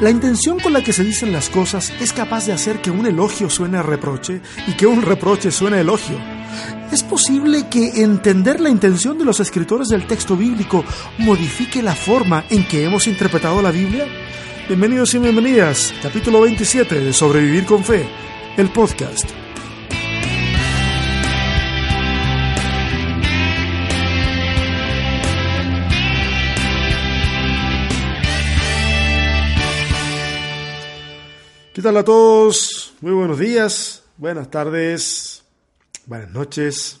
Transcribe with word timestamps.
La 0.00 0.10
intención 0.10 0.58
con 0.58 0.72
la 0.72 0.82
que 0.82 0.92
se 0.92 1.04
dicen 1.04 1.32
las 1.32 1.48
cosas 1.48 1.92
es 2.00 2.12
capaz 2.12 2.46
de 2.46 2.52
hacer 2.52 2.80
que 2.80 2.90
un 2.90 3.06
elogio 3.06 3.50
suene 3.50 3.78
a 3.78 3.82
reproche 3.82 4.40
y 4.66 4.72
que 4.72 4.86
un 4.86 5.02
reproche 5.02 5.50
suene 5.50 5.76
a 5.76 5.80
elogio. 5.80 6.18
¿Es 6.90 7.02
posible 7.02 7.68
que 7.68 8.02
entender 8.02 8.60
la 8.60 8.70
intención 8.70 9.18
de 9.18 9.24
los 9.24 9.40
escritores 9.40 9.88
del 9.88 10.06
texto 10.06 10.36
bíblico 10.36 10.84
modifique 11.18 11.82
la 11.82 11.94
forma 11.94 12.44
en 12.50 12.66
que 12.66 12.84
hemos 12.84 13.06
interpretado 13.06 13.62
la 13.62 13.70
Biblia? 13.70 14.06
Bienvenidos 14.68 15.14
y 15.14 15.18
bienvenidas, 15.18 15.92
capítulo 16.02 16.40
27 16.40 17.00
de 17.00 17.12
Sobrevivir 17.12 17.64
con 17.64 17.84
Fe, 17.84 18.08
el 18.56 18.70
podcast. 18.70 19.49
¿Qué 31.80 31.84
tal 31.84 31.96
a 31.96 32.04
todos? 32.04 32.92
Muy 33.00 33.12
buenos 33.12 33.38
días, 33.38 34.04
buenas 34.18 34.50
tardes, 34.50 35.44
buenas 36.04 36.30
noches. 36.30 37.00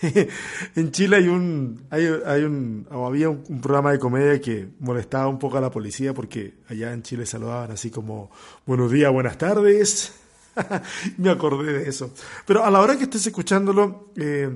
en 0.76 0.92
Chile 0.92 1.16
hay 1.16 1.28
un, 1.28 1.86
hay, 1.90 2.06
un, 2.06 2.88
había 2.90 3.28
un, 3.28 3.60
programa 3.60 3.92
de 3.92 3.98
comedia 3.98 4.40
que 4.40 4.66
molestaba 4.80 5.28
un 5.28 5.38
poco 5.38 5.58
a 5.58 5.60
la 5.60 5.70
policía 5.70 6.14
porque 6.14 6.54
allá 6.70 6.94
en 6.94 7.02
Chile 7.02 7.26
saludaban 7.26 7.70
así 7.72 7.90
como 7.90 8.30
buenos 8.64 8.90
días, 8.90 9.12
buenas 9.12 9.36
tardes. 9.36 10.14
Me 11.18 11.28
acordé 11.28 11.80
de 11.80 11.90
eso. 11.90 12.10
Pero 12.46 12.64
a 12.64 12.70
la 12.70 12.80
hora 12.80 12.96
que 12.96 13.04
estés 13.04 13.26
escuchándolo, 13.26 14.12
eh, 14.16 14.48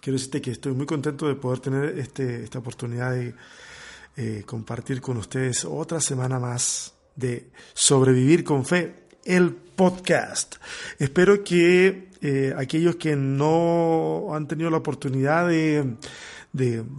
quiero 0.00 0.16
decirte 0.16 0.42
que 0.42 0.50
estoy 0.50 0.72
muy 0.72 0.86
contento 0.86 1.28
de 1.28 1.36
poder 1.36 1.60
tener 1.60 1.96
este, 2.00 2.42
esta 2.42 2.58
oportunidad 2.58 3.12
de 3.12 3.32
eh, 4.16 4.42
compartir 4.44 5.00
con 5.00 5.18
ustedes 5.18 5.64
otra 5.64 6.00
semana 6.00 6.40
más 6.40 6.95
de 7.16 7.50
Sobrevivir 7.74 8.44
con 8.44 8.64
Fe, 8.64 9.06
el 9.24 9.52
podcast. 9.52 10.56
Espero 10.98 11.42
que 11.42 12.10
eh, 12.20 12.54
aquellos 12.56 12.96
que 12.96 13.16
no 13.16 14.34
han 14.34 14.46
tenido 14.46 14.70
la 14.70 14.78
oportunidad 14.78 15.48
de, 15.48 15.96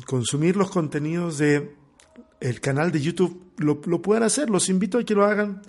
consumir 0.05 0.55
los 0.55 0.69
contenidos 0.69 1.39
de 1.39 1.73
canal 2.61 2.91
de 2.91 3.01
YouTube 3.01 3.47
lo, 3.57 4.01
puedan 4.01 4.23
hacer. 4.23 4.49
Los 4.49 4.69
invito 4.69 4.97
a 4.97 5.03
que 5.03 5.15
lo 5.15 5.25
hagan. 5.25 5.61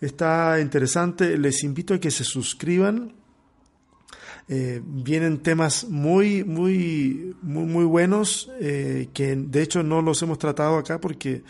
Está 0.00 0.60
interesante. 0.60 1.38
Les 1.38 1.62
invito 1.62 1.94
a 1.94 2.00
que 2.00 2.10
se 2.10 2.24
suscriban. 2.24 3.14
Eh, 4.48 4.80
vienen 4.82 5.38
temas 5.38 5.84
muy, 5.88 6.42
muy, 6.42 7.36
muy, 7.42 7.64
muy 7.64 7.84
buenos 7.84 8.50
eh, 8.60 9.10
que 9.12 9.36
de 9.36 9.62
hecho 9.62 9.82
no 9.82 10.00
los 10.00 10.22
hemos 10.22 10.38
tratado 10.38 10.78
acá 10.78 10.98
porque 10.98 11.42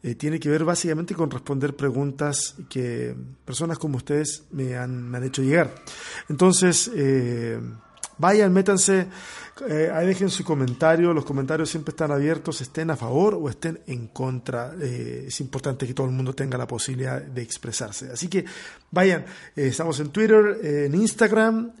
eh, 0.00 0.14
tiene 0.14 0.38
que 0.38 0.48
ver 0.48 0.64
básicamente 0.64 1.14
con 1.14 1.30
responder 1.30 1.74
preguntas 1.74 2.54
que 2.68 3.16
personas 3.44 3.78
como 3.78 3.96
ustedes 3.96 4.44
me 4.52 4.76
han, 4.76 5.12
han 5.12 5.24
hecho 5.24 5.42
llegar. 5.42 5.74
Entonces, 6.28 6.88
eh, 6.94 7.60
vayan, 8.16 8.52
métanse, 8.52 9.08
eh, 9.68 9.90
ahí 9.92 10.06
dejen 10.06 10.30
su 10.30 10.44
comentario, 10.44 11.12
los 11.12 11.24
comentarios 11.24 11.68
siempre 11.68 11.90
están 11.90 12.12
abiertos, 12.12 12.60
estén 12.60 12.90
a 12.90 12.96
favor 12.96 13.34
o 13.34 13.48
estén 13.48 13.80
en 13.88 14.06
contra. 14.08 14.72
es 14.80 15.40
importante 15.40 15.84
que 15.84 15.94
todo 15.94 16.06
el 16.06 16.12
mundo 16.12 16.32
tenga 16.32 16.56
la 16.56 16.68
posibilidad 16.68 17.20
de 17.20 17.42
expresarse. 17.42 18.12
Así 18.12 18.28
que 18.28 18.44
vayan, 18.92 19.24
estamos 19.56 19.98
en 19.98 20.10
Twitter, 20.10 20.60
en 20.62 20.94
Instagram 20.94 21.72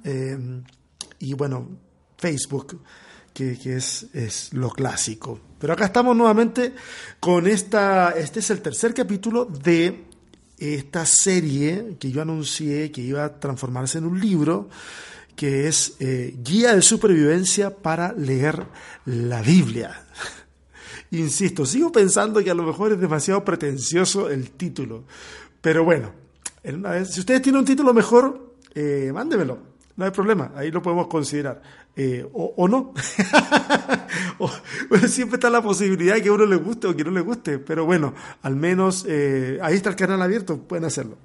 y 1.20 1.34
bueno, 1.34 1.68
Facebook 2.16 2.80
que, 3.38 3.76
es, 3.76 4.06
es, 4.14 4.52
lo 4.52 4.70
clásico. 4.70 5.38
Pero 5.60 5.72
acá 5.72 5.86
estamos 5.86 6.16
nuevamente 6.16 6.74
con 7.20 7.46
esta, 7.46 8.10
este 8.10 8.40
es 8.40 8.50
el 8.50 8.60
tercer 8.60 8.92
capítulo 8.92 9.44
de 9.44 10.06
esta 10.58 11.06
serie 11.06 11.96
que 12.00 12.10
yo 12.10 12.22
anuncié 12.22 12.90
que 12.90 13.00
iba 13.00 13.24
a 13.24 13.38
transformarse 13.38 13.98
en 13.98 14.06
un 14.06 14.20
libro, 14.20 14.68
que 15.36 15.68
es 15.68 15.94
eh, 16.00 16.34
Guía 16.42 16.74
de 16.74 16.82
Supervivencia 16.82 17.76
para 17.76 18.12
leer 18.12 18.66
la 19.04 19.40
Biblia. 19.40 20.04
Insisto, 21.12 21.64
sigo 21.64 21.92
pensando 21.92 22.42
que 22.42 22.50
a 22.50 22.54
lo 22.54 22.64
mejor 22.64 22.92
es 22.92 23.00
demasiado 23.00 23.44
pretencioso 23.44 24.28
el 24.28 24.50
título, 24.50 25.04
pero 25.60 25.84
bueno, 25.84 26.12
si 27.08 27.20
ustedes 27.20 27.40
tienen 27.40 27.60
un 27.60 27.64
título 27.64 27.94
mejor, 27.94 28.56
eh, 28.74 29.12
mándemelo 29.14 29.67
no 29.98 30.04
hay 30.04 30.12
problema, 30.12 30.52
ahí 30.54 30.70
lo 30.70 30.80
podemos 30.80 31.08
considerar. 31.08 31.60
Eh, 31.96 32.24
o, 32.32 32.68
no. 32.68 32.94
siempre 35.08 35.38
está 35.38 35.50
la 35.50 35.60
posibilidad 35.60 36.14
de 36.14 36.22
que 36.22 36.28
a 36.28 36.32
uno 36.32 36.46
le 36.46 36.54
guste 36.54 36.86
o 36.86 36.94
que 36.94 37.02
no 37.02 37.10
le 37.10 37.20
guste, 37.20 37.58
pero 37.58 37.84
bueno, 37.84 38.14
al 38.42 38.54
menos 38.54 39.04
eh, 39.08 39.58
ahí 39.60 39.74
está 39.74 39.90
el 39.90 39.96
canal 39.96 40.22
abierto, 40.22 40.56
pueden 40.56 40.84
hacerlo. 40.84 41.18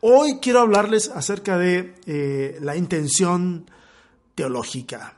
Hoy 0.00 0.38
quiero 0.40 0.60
hablarles 0.60 1.08
acerca 1.08 1.58
de 1.58 1.96
eh, 2.06 2.56
la 2.60 2.76
intención 2.76 3.68
teológica. 4.36 5.14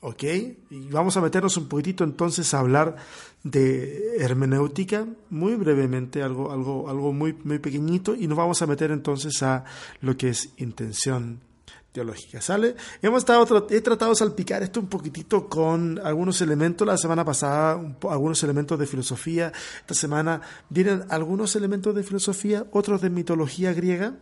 ¿Ok? 0.00 0.24
Y 0.70 0.88
vamos 0.90 1.16
a 1.16 1.20
meternos 1.20 1.56
un 1.58 1.68
poquitito 1.68 2.02
entonces 2.02 2.54
a 2.54 2.58
hablar 2.58 2.96
de 3.44 4.16
hermenéutica, 4.18 5.06
muy 5.30 5.54
brevemente, 5.54 6.24
algo, 6.24 6.50
algo, 6.50 6.88
algo 6.88 7.12
muy, 7.12 7.34
muy 7.44 7.60
pequeñito, 7.60 8.16
y 8.16 8.26
nos 8.26 8.36
vamos 8.36 8.62
a 8.62 8.66
meter 8.66 8.90
entonces 8.90 9.40
a 9.44 9.64
lo 10.00 10.16
que 10.16 10.30
es 10.30 10.50
intención 10.56 11.46
teológica, 11.92 12.40
¿sale? 12.40 12.76
Hemos 13.02 13.18
estado, 13.20 13.66
he 13.70 13.80
tratado 13.80 14.12
de 14.12 14.16
salpicar 14.16 14.62
esto 14.62 14.80
un 14.80 14.88
poquitito 14.88 15.48
con 15.48 15.98
algunos 16.04 16.40
elementos, 16.40 16.86
la 16.86 16.96
semana 16.96 17.24
pasada 17.24 17.80
algunos 18.08 18.42
elementos 18.42 18.78
de 18.78 18.86
filosofía, 18.86 19.52
esta 19.80 19.94
semana 19.94 20.40
vienen 20.68 21.04
algunos 21.08 21.56
elementos 21.56 21.94
de 21.94 22.02
filosofía, 22.02 22.66
otros 22.72 23.00
de 23.00 23.10
mitología 23.10 23.72
griega. 23.72 24.14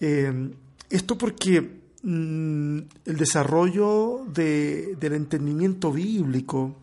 Eh, 0.00 0.50
esto 0.90 1.16
porque 1.16 1.80
mm, 2.02 2.78
el 3.06 3.16
desarrollo 3.16 4.24
del 4.26 5.12
entendimiento 5.12 5.90
bíblico, 5.90 6.76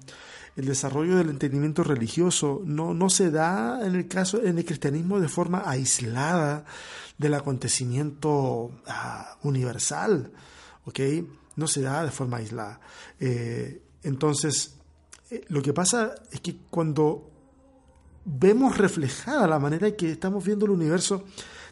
el 0.59 0.66
desarrollo 0.66 1.16
del 1.16 1.30
entendimiento 1.30 1.84
religioso 1.84 2.62
no, 2.66 2.94
no 2.94 3.09
se 3.09 3.31
da 3.31 3.80
en 3.86 3.96
el 3.96 4.09
caso 4.09 4.44
en 4.44 4.58
el 4.58 4.66
cristianismo 4.66 5.22
de 5.22 5.30
forma 5.30 5.64
aislada 5.66 6.66
del 7.18 7.34
acontecimiento 7.34 8.69
ah, 8.86 9.38
universal, 9.44 10.34
¿ok? 10.84 11.00
No 11.56 11.66
se 11.66 11.81
da 11.81 12.03
de 12.03 12.12
forma 12.12 12.38
aislada. 12.38 12.81
Eh, 13.22 13.81
entonces, 14.03 14.75
eh, 15.31 15.46
lo 15.48 15.62
que 15.62 15.72
pasa 15.72 16.14
es 16.30 16.42
que 16.42 16.58
cuando 16.69 17.31
vemos 18.25 18.78
reflejada 18.78 19.48
la 19.48 19.59
manera 19.59 19.88
en 19.88 19.96
que 19.96 20.12
estamos 20.12 20.44
viendo 20.44 20.66
el 20.66 20.72
universo 20.72 21.24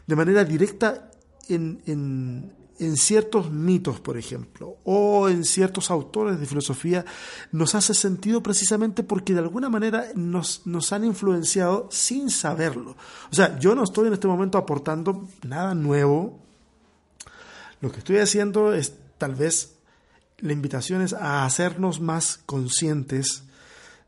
de 0.06 0.16
manera 0.16 0.44
directa 0.44 1.10
en, 1.50 1.82
en 1.84 2.52
ciertos 2.96 3.50
mitos, 3.50 4.00
por 4.00 4.16
ejemplo, 4.16 4.76
o 4.84 5.28
en 5.28 5.44
ciertos 5.44 5.90
autores 5.90 6.38
de 6.38 6.46
filosofía, 6.46 7.04
nos 7.52 7.74
hace 7.74 7.94
sentido 7.94 8.42
precisamente 8.42 9.02
porque 9.02 9.34
de 9.34 9.40
alguna 9.40 9.68
manera 9.68 10.06
nos, 10.14 10.66
nos 10.66 10.92
han 10.92 11.04
influenciado 11.04 11.88
sin 11.90 12.30
saberlo. 12.30 12.96
O 13.30 13.34
sea, 13.34 13.58
yo 13.58 13.74
no 13.74 13.84
estoy 13.84 14.08
en 14.08 14.14
este 14.14 14.28
momento 14.28 14.58
aportando 14.58 15.28
nada 15.46 15.74
nuevo. 15.74 16.38
Lo 17.80 17.90
que 17.90 17.98
estoy 17.98 18.18
haciendo 18.18 18.72
es 18.72 18.94
tal 19.18 19.34
vez 19.34 19.74
la 20.38 20.52
invitación 20.52 21.02
es 21.02 21.12
a 21.12 21.44
hacernos 21.44 22.00
más 22.00 22.40
conscientes 22.46 23.42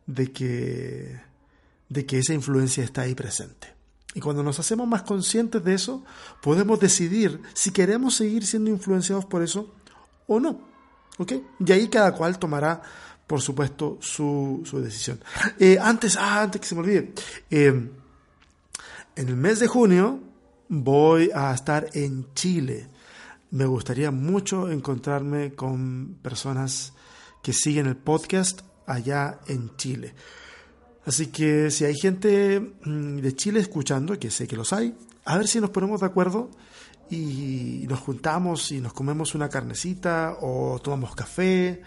de 0.06 0.32
que, 0.32 1.20
de 1.88 2.06
que 2.06 2.18
esa 2.18 2.34
influencia 2.34 2.84
está 2.84 3.02
ahí 3.02 3.14
presente. 3.14 3.79
Y 4.14 4.20
cuando 4.20 4.42
nos 4.42 4.58
hacemos 4.58 4.88
más 4.88 5.02
conscientes 5.02 5.62
de 5.62 5.74
eso, 5.74 6.04
podemos 6.42 6.80
decidir 6.80 7.40
si 7.54 7.70
queremos 7.70 8.16
seguir 8.16 8.44
siendo 8.44 8.70
influenciados 8.70 9.24
por 9.24 9.42
eso 9.42 9.74
o 10.26 10.40
no. 10.40 10.60
¿Ok? 11.18 11.32
Y 11.64 11.72
ahí 11.72 11.88
cada 11.88 12.12
cual 12.12 12.38
tomará, 12.38 12.82
por 13.26 13.40
supuesto, 13.40 13.98
su, 14.00 14.62
decisión. 14.82 15.20
Eh, 15.58 15.78
antes, 15.80 16.16
ah, 16.16 16.42
antes 16.42 16.60
que 16.60 16.66
se 16.66 16.74
me 16.74 16.80
olvide, 16.80 17.12
eh, 17.50 17.90
en 19.16 19.28
el 19.28 19.36
mes 19.36 19.60
de 19.60 19.68
junio 19.68 20.20
voy 20.68 21.30
a 21.34 21.52
estar 21.52 21.88
en 21.92 22.32
Chile. 22.34 22.88
Me 23.50 23.66
gustaría 23.66 24.10
mucho 24.10 24.70
encontrarme 24.70 25.52
con 25.54 26.18
personas 26.22 26.94
que 27.42 27.52
siguen 27.52 27.86
el 27.86 27.96
podcast 27.96 28.62
allá 28.86 29.40
en 29.46 29.76
Chile. 29.76 30.14
Así 31.06 31.28
que 31.28 31.70
si 31.70 31.84
hay 31.84 31.94
gente 31.94 32.60
mm, 32.60 33.18
de 33.18 33.34
Chile 33.34 33.60
escuchando, 33.60 34.18
que 34.18 34.30
sé 34.30 34.46
que 34.46 34.56
los 34.56 34.72
hay, 34.72 34.94
a 35.24 35.38
ver 35.38 35.48
si 35.48 35.60
nos 35.60 35.70
ponemos 35.70 36.00
de 36.00 36.06
acuerdo 36.06 36.50
y 37.10 37.86
nos 37.88 38.00
juntamos 38.00 38.70
y 38.72 38.80
nos 38.80 38.92
comemos 38.92 39.34
una 39.34 39.48
carnecita 39.48 40.36
o 40.40 40.78
tomamos 40.82 41.14
café 41.14 41.82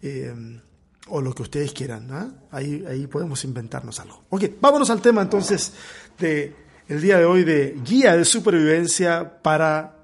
eh, 0.00 0.60
o 1.08 1.20
lo 1.20 1.34
que 1.34 1.42
ustedes 1.42 1.72
quieran. 1.72 2.10
¿ah? 2.12 2.30
Ahí, 2.50 2.84
ahí 2.88 3.06
podemos 3.06 3.44
inventarnos 3.44 3.98
algo. 4.00 4.24
Ok, 4.30 4.44
vámonos 4.60 4.90
al 4.90 5.00
tema 5.00 5.22
entonces 5.22 5.72
de 6.18 6.54
el 6.88 7.00
día 7.00 7.18
de 7.18 7.24
hoy 7.24 7.44
de 7.44 7.78
guía 7.84 8.16
de 8.16 8.24
supervivencia 8.24 9.42
para 9.42 9.96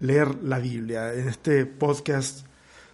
leer 0.00 0.42
la 0.42 0.58
Biblia 0.58 1.12
en 1.14 1.28
este 1.28 1.66
podcast 1.66 2.46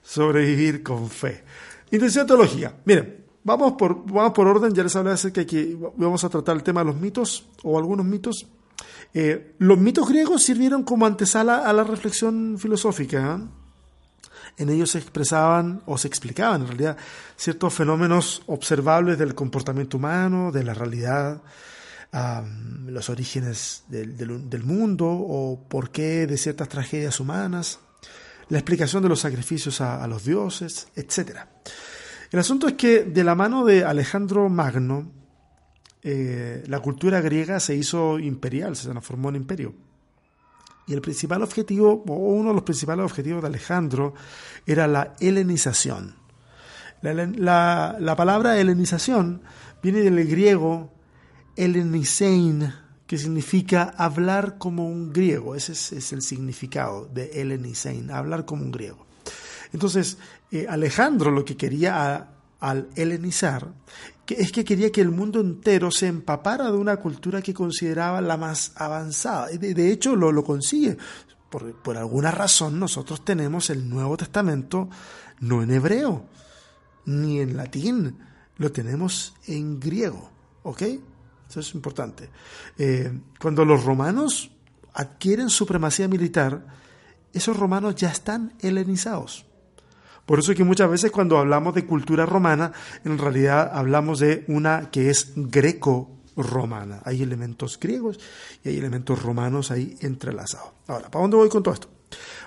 Sobrevivir 0.03 0.83
con 0.83 1.09
fe. 1.09 1.43
Intención 1.91 2.27
teológica. 2.27 2.75
Miren, 2.85 3.24
vamos 3.45 3.75
por, 3.75 4.05
vamos 4.11 4.33
por 4.33 4.49
orden, 4.49 4.75
ya 4.75 4.83
les 4.83 4.97
hablé 4.97 5.13
acerca 5.13 5.45
que 5.47 5.77
vamos 5.97 6.25
a 6.25 6.29
tratar 6.29 6.57
el 6.57 6.63
tema 6.63 6.81
de 6.81 6.87
los 6.87 6.97
mitos 6.97 7.47
o 7.63 7.79
algunos 7.79 8.05
mitos. 8.05 8.47
Eh, 9.13 9.55
los 9.59 9.79
mitos 9.79 10.09
griegos 10.09 10.43
sirvieron 10.43 10.83
como 10.83 11.07
antesala 11.07 11.59
a 11.59 11.73
la 11.73 11.85
reflexión 11.85 12.57
filosófica. 12.59 13.39
¿eh? 13.39 13.49
En 14.57 14.71
ellos 14.71 14.91
se 14.91 14.99
expresaban 14.99 15.83
o 15.87 15.99
se 15.99 16.09
explicaban 16.09 16.63
en 16.63 16.69
realidad 16.69 16.97
ciertos 17.37 17.75
fenómenos 17.75 18.43
observables 18.47 19.19
del 19.19 19.35
comportamiento 19.35 19.97
humano, 19.97 20.51
de 20.51 20.65
la 20.65 20.75
realidad, 20.75 21.43
los 22.87 23.09
orígenes 23.11 23.83
del, 23.89 24.63
mundo 24.63 25.07
o 25.09 25.61
por 25.69 25.91
qué 25.91 26.27
de 26.29 26.37
ciertas 26.37 26.69
tragedias 26.69 27.19
humanas, 27.19 27.81
la 28.49 28.59
explicación 28.59 29.03
de 29.03 29.09
los 29.09 29.21
sacrificios 29.21 29.81
a, 29.81 30.07
los 30.07 30.25
dioses, 30.25 30.89
etc. 30.95 31.39
El 32.35 32.41
asunto 32.41 32.67
es 32.67 32.73
que 32.73 33.05
de 33.05 33.23
la 33.23 33.37
mano 33.37 33.65
de 33.65 33.85
Alejandro 33.85 34.49
Magno, 34.49 35.09
eh, 36.03 36.65
la 36.67 36.81
cultura 36.81 37.21
griega 37.21 37.61
se 37.61 37.77
hizo 37.77 38.19
imperial, 38.19 38.75
se 38.75 38.89
transformó 38.89 39.29
en 39.29 39.37
imperio. 39.37 39.73
Y 40.89 40.95
el 40.95 41.01
principal 41.01 41.45
objetivo, 41.45 42.03
o 42.05 42.13
uno 42.13 42.49
de 42.49 42.57
los 42.57 42.65
principales 42.65 43.05
objetivos 43.05 43.41
de 43.41 43.47
Alejandro, 43.47 44.15
era 44.67 44.89
la 44.89 45.15
helenización. 45.21 46.17
La, 47.03 47.97
la 48.01 48.17
palabra 48.17 48.59
helenización 48.59 49.43
viene 49.81 50.01
del 50.01 50.27
griego 50.27 50.91
helenisein, 51.55 52.75
que 53.07 53.17
significa 53.17 53.95
hablar 53.97 54.59
como 54.59 54.89
un 54.89 55.13
griego. 55.13 55.55
Ese 55.55 55.71
es, 55.71 56.13
el 56.13 56.21
significado 56.21 57.07
de 57.07 57.41
helenisein, 57.41 58.11
hablar 58.11 58.45
como 58.45 58.65
un 58.65 58.73
griego. 58.73 59.04
Entonces, 59.75 60.19
eh, 60.53 60.67
Alejandro 60.69 61.33
lo 61.33 61.45
que 61.45 61.57
quería 61.57 62.29
al 62.61 62.89
helenizar 62.95 63.73
es 64.29 64.53
que 64.53 64.65
quería 64.65 64.93
que 64.93 65.01
el 65.01 65.11
mundo 65.11 65.41
entero 65.41 65.91
se 65.91 66.07
empapara 66.07 66.71
de 66.71 66.79
una 66.79 66.97
cultura 66.97 67.43
que 67.43 67.53
consideraba 67.53 68.21
la 68.21 68.37
más 68.37 68.73
avanzada. 68.77 69.49
De, 69.49 69.75
de 69.75 69.91
hecho, 69.91 70.15
lo, 70.15 70.31
lo 70.31 70.45
consigue. 70.45 70.97
Por, 71.51 71.75
por, 71.83 71.97
alguna 71.97 72.31
razón 72.31 72.79
nosotros 72.79 73.25
tenemos 73.25 73.69
el 73.69 73.89
Nuevo 73.89 74.17
Testamento 74.17 74.89
no 75.41 75.63
en 75.63 75.73
hebreo, 75.73 76.25
ni 77.07 77.41
en 77.41 77.57
latín, 77.57 78.17
lo 78.57 78.71
tenemos 78.71 79.35
en 79.49 79.81
griego. 79.81 80.31
¿Ok? 80.63 80.83
Eso 81.51 81.61
es 81.61 81.75
importante. 81.75 82.31
Eh, 82.79 83.13
cuando 83.41 83.65
los 83.65 83.85
romanos 83.85 84.53
adquieren 84.95 85.51
supremacía 85.51 86.07
militar, 86.07 86.65
esos 87.33 87.57
romanos 87.57 87.97
ya 87.97 88.11
están 88.11 88.55
helenizados. 88.61 89.45
Por 90.27 90.39
eso 90.39 90.53
es 90.53 90.57
que 90.57 90.65
muchas 90.65 90.91
veces 90.91 91.11
cuando 91.11 91.39
hablamos 91.39 91.75
de 91.75 91.85
cultura 91.85 92.25
romana, 92.27 92.73
en 93.05 93.19
realidad 93.19 93.71
hablamos 93.73 94.21
de 94.21 94.45
una 94.49 94.91
que 94.91 95.11
es 95.11 95.33
greco-romana. 95.37 97.03
Hay 97.05 97.23
elementos 97.23 97.79
griegos 97.79 98.19
y 98.63 98.71
hay 98.71 98.79
elementos 98.79 99.23
romanos 99.23 99.71
ahí 99.71 99.97
entrelazados. 100.01 100.73
Ahora, 100.87 101.11
¿para 101.11 101.23
dónde 101.23 101.37
voy 101.37 101.49
con 101.49 101.63
todo 101.63 101.75
esto? 101.75 101.89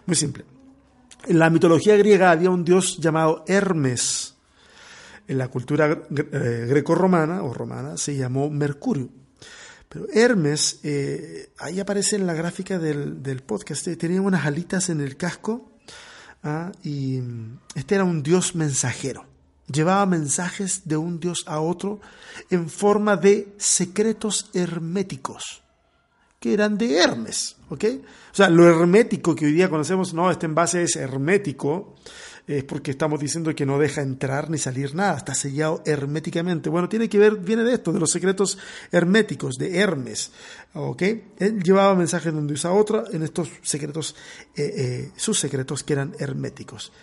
Muy 0.05 0.15
simple. 0.15 0.45
En 1.25 1.39
la 1.39 1.49
mitología 1.49 1.95
griega 1.97 2.31
había 2.31 2.49
un 2.49 2.63
dios 2.63 2.97
llamado 2.97 3.43
Hermes, 3.47 4.37
en 5.27 5.37
la 5.37 5.49
cultura 5.49 6.03
eh, 6.09 6.65
greco-romana 6.69 7.43
o 7.43 7.53
romana 7.53 7.97
se 7.97 8.15
llamó 8.15 8.49
Mercurio. 8.49 9.09
Pero 9.89 10.07
Hermes, 10.13 10.79
eh, 10.83 11.51
ahí 11.59 11.79
aparece 11.79 12.15
en 12.17 12.27
la 12.27 12.33
gráfica 12.33 12.77
del, 12.79 13.43
podcast, 13.45 13.87
eh, 13.87 13.95
tenía 13.95 14.21
unas 14.21 14.45
alitas 14.45 14.89
en 14.89 15.01
el 15.01 15.15
casco 15.17 15.76
¿ah? 16.47 16.71
y 16.83 17.19
mm, 17.19 17.59
este 17.75 17.95
era 17.95 18.03
un 18.03 18.23
dios 18.23 18.55
mensajero. 18.55 19.25
Llevaba 19.71 20.05
mensajes 20.05 20.83
de 20.85 20.95
un 20.95 21.19
dios 21.19 21.43
a 21.45 21.59
otro 21.59 21.99
en 22.49 22.69
forma 22.69 23.17
de 23.17 23.53
secretos 23.57 24.49
herméticos 24.53 25.61
que 26.39 26.53
eran 26.53 26.77
de 26.77 26.97
Hermes, 26.97 27.55
¿ok? 27.69 27.85
O 28.31 28.35
sea, 28.35 28.49
lo 28.49 28.67
hermético 28.67 29.35
que 29.35 29.47
hoy 29.47 29.53
día 29.53 29.69
conocemos, 29.69 30.13
no, 30.13 30.29
este 30.29 30.45
envase 30.45 30.83
es 30.83 30.95
hermético, 30.95 31.95
es 32.47 32.63
porque 32.63 32.91
estamos 32.91 33.19
diciendo 33.19 33.53
que 33.53 33.65
no 33.65 33.77
deja 33.77 34.01
entrar 34.01 34.49
ni 34.49 34.57
salir 34.57 34.95
nada, 34.95 35.17
está 35.17 35.35
sellado 35.35 35.83
herméticamente. 35.85 36.69
Bueno, 36.69 36.87
tiene 36.87 37.09
que 37.09 37.19
ver, 37.19 37.35
viene 37.35 37.63
de 37.63 37.73
esto, 37.73 37.91
de 37.91 37.99
los 37.99 38.09
secretos 38.09 38.57
herméticos, 38.89 39.55
de 39.55 39.77
Hermes. 39.77 40.31
¿ok? 40.73 41.01
Él 41.39 41.61
llevaba 41.61 41.93
mensajes 41.93 42.31
de 42.31 42.39
un 42.39 42.47
dios 42.47 42.63
a 42.63 42.71
otro 42.71 43.11
en 43.11 43.23
estos 43.23 43.49
secretos, 43.61 44.15
eh, 44.55 44.73
eh, 44.77 45.11
sus 45.17 45.37
secretos 45.37 45.83
que 45.83 45.93
eran 45.93 46.15
herméticos. 46.19 46.93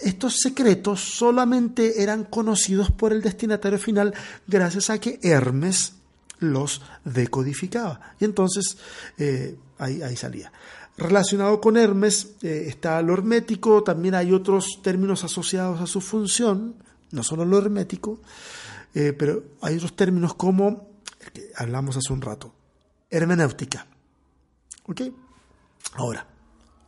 Estos 0.00 0.38
secretos 0.38 1.00
solamente 1.00 2.00
eran 2.00 2.22
conocidos 2.22 2.92
por 2.92 3.12
el 3.12 3.20
destinatario 3.20 3.80
final 3.80 4.14
gracias 4.46 4.90
a 4.90 5.00
que 5.00 5.18
Hermes 5.24 5.94
los 6.38 6.82
decodificaba. 7.04 8.14
Y 8.20 8.24
entonces 8.26 8.76
eh, 9.18 9.56
ahí, 9.78 10.02
ahí 10.02 10.16
salía. 10.16 10.52
Relacionado 10.96 11.60
con 11.60 11.76
Hermes 11.76 12.36
eh, 12.42 12.66
está 12.68 13.00
lo 13.00 13.14
hermético, 13.14 13.82
también 13.82 14.14
hay 14.14 14.32
otros 14.32 14.80
términos 14.82 15.24
asociados 15.24 15.80
a 15.80 15.86
su 15.86 16.02
función, 16.02 16.74
no 17.12 17.22
solo 17.22 17.46
lo 17.46 17.58
hermético, 17.58 18.20
eh, 18.94 19.14
pero 19.14 19.42
hay 19.62 19.76
otros 19.76 19.96
términos 19.96 20.34
como 20.34 20.90
el 21.18 21.32
que 21.32 21.50
hablamos 21.56 21.96
hace 21.96 22.12
un 22.12 22.20
rato, 22.20 22.52
hermenéutica. 23.10 23.86
¿Ok? 24.84 25.02
Ahora, 25.94 26.26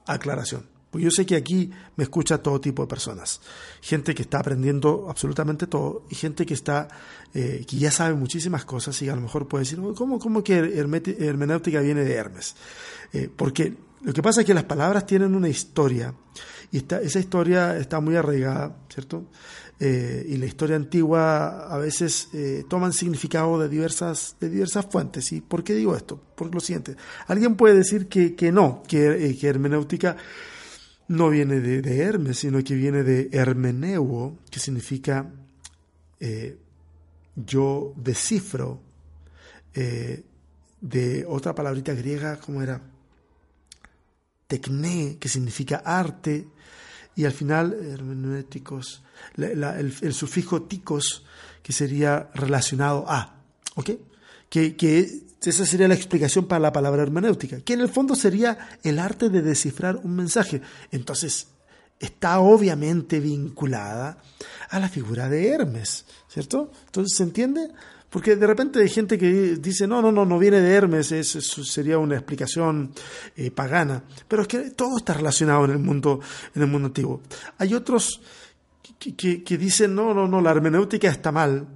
aclaración. 0.07 0.69
Pues 0.91 1.03
yo 1.03 1.11
sé 1.11 1.27
que 1.27 1.35
aquí 1.35 1.73
me 1.97 2.05
escucha 2.05 2.39
todo 2.39 2.61
tipo 2.61 2.83
de 2.83 2.89
personas. 2.89 3.41
Gente 3.81 4.15
que 4.15 4.23
está 4.23 4.39
aprendiendo 4.39 5.07
absolutamente 5.09 5.67
todo 5.67 6.05
y 6.09 6.15
gente 6.15 6.47
que 6.47 6.55
está 6.55 6.87
eh, 7.33 7.65
que 7.67 7.79
ya 7.79 7.91
sabe 7.91 8.15
muchísimas 8.15 8.65
cosas 8.65 9.01
y 9.03 9.09
a 9.09 9.17
lo 9.17 9.23
mejor 9.23 9.49
puede 9.49 9.65
decir, 9.65 9.81
¿cómo, 9.97 10.21
cómo 10.21 10.45
que 10.45 10.55
hermenéutica 10.57 11.81
viene 11.81 12.05
de 12.05 12.15
Hermes? 12.15 12.55
porque 13.37 13.77
lo 14.05 14.13
que 14.13 14.23
pasa 14.23 14.43
es 14.43 14.47
que 14.47 14.55
las 14.55 14.65
palabras 14.65 15.07
tienen 15.07 15.35
una 15.35 15.49
historia 15.49 16.15
y 16.71 16.85
esa 17.03 17.19
historia 17.19 17.77
está 17.79 18.01
muy 18.01 18.17
arraigada, 18.17 18.77
¿cierto? 18.89 19.29
Eh, 19.81 20.27
y 20.29 20.37
la 20.37 20.47
historia 20.47 20.77
antigua 20.77 21.73
a 21.73 21.79
veces 21.79 22.29
eh, 22.33 22.65
toman 22.69 22.93
significado 22.93 23.59
de 23.59 23.69
diversas, 23.69 24.37
de 24.41 24.51
diversas 24.51 24.87
fuentes. 24.87 25.33
¿Y 25.33 25.41
por 25.41 25.65
qué 25.65 25.75
digo 25.75 25.97
esto? 25.97 26.21
Por 26.35 26.55
lo 26.55 26.61
siguiente, 26.61 26.97
alguien 27.29 27.57
puede 27.57 27.77
decir 27.77 28.09
que, 28.09 28.35
que 28.35 28.53
no, 28.53 28.83
que, 28.87 29.07
eh, 29.07 29.39
hermenéutica 29.43 30.17
no 31.09 31.31
viene 31.31 31.61
de, 31.61 31.99
Hermes, 31.99 32.39
sino 32.39 32.63
que 32.63 32.75
viene 32.75 33.03
de 33.03 33.29
hermeneuo, 33.33 34.39
que 34.51 34.59
significa 34.59 35.31
yo 37.37 37.93
descifro, 37.97 38.81
de 40.81 41.25
otra 41.29 41.55
palabrita 41.55 41.93
griega, 41.93 42.39
¿cómo 42.39 42.63
era? 42.63 42.81
Tecné, 44.47 45.19
que 45.19 45.29
significa 45.29 45.83
arte, 45.85 46.47
y 47.17 47.25
al 47.25 47.33
final 47.33 47.73
hermenéuticos, 47.73 49.03
el, 49.37 50.15
sufijo 50.15 50.63
ticos, 50.63 51.25
que 51.63 51.73
sería 51.73 52.31
relacionado 52.35 53.05
a, 53.09 53.37
¿ok? 53.77 53.91
Que, 54.49 54.77
que, 54.77 55.25
esa 55.43 55.67
sería 55.67 55.89
la 55.89 55.95
explicación 55.95 56.47
para 56.47 56.59
la 56.59 56.73
palabra 56.73 57.03
hermenéutica, 57.03 57.61
que 57.61 57.75
en 57.75 57.81
el 57.81 57.89
fondo 57.89 58.15
sería 58.15 58.79
el 58.83 58.99
arte 58.99 59.29
de 59.29 59.43
descifrar 59.43 59.97
un 59.97 60.17
mensaje. 60.17 60.63
Entonces, 60.91 61.49
está 62.01 62.41
obviamente 62.41 63.21
vinculada 63.21 64.19
a 64.71 64.79
la 64.79 64.89
figura 64.89 65.29
de 65.29 65.49
Hermes, 65.49 66.07
¿cierto? 66.29 66.73
Entonces, 66.87 67.17
¿se 67.17 67.23
entiende? 67.23 67.71
Porque 68.15 68.37
de 68.37 68.47
repente 68.47 68.79
hay 68.79 68.89
gente 68.89 69.19
que 69.19 69.57
dice, 69.57 69.89
no, 69.89 70.01
no, 70.01 70.13
no, 70.13 70.25
no 70.25 70.39
viene 70.39 70.61
de 70.61 70.73
Hermes, 70.73 71.11
eso 71.11 71.65
sería 71.65 71.99
una 71.99 72.15
explicación 72.15 72.93
eh, 73.35 73.51
pagana. 73.51 74.05
Pero 74.29 74.43
es 74.43 74.47
que 74.47 74.71
todo 74.71 74.99
está 74.99 75.15
relacionado 75.15 75.65
en 75.65 75.73
el 75.73 75.79
mundo, 75.81 76.21
en 76.55 76.63
el 76.63 76.69
mundo 76.69 76.87
antiguo. 76.87 77.23
Hay 77.59 77.75
otros 77.75 78.21
que, 79.01 79.43
que, 79.43 79.59
dicen, 79.59 79.97
no, 79.97 80.15
no, 80.15 80.29
no, 80.29 80.41
la 80.41 80.53
hermenéutica 80.53 81.09
está 81.09 81.33
mal, 81.33 81.67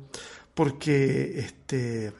porque 0.54 1.40
este 1.40 2.12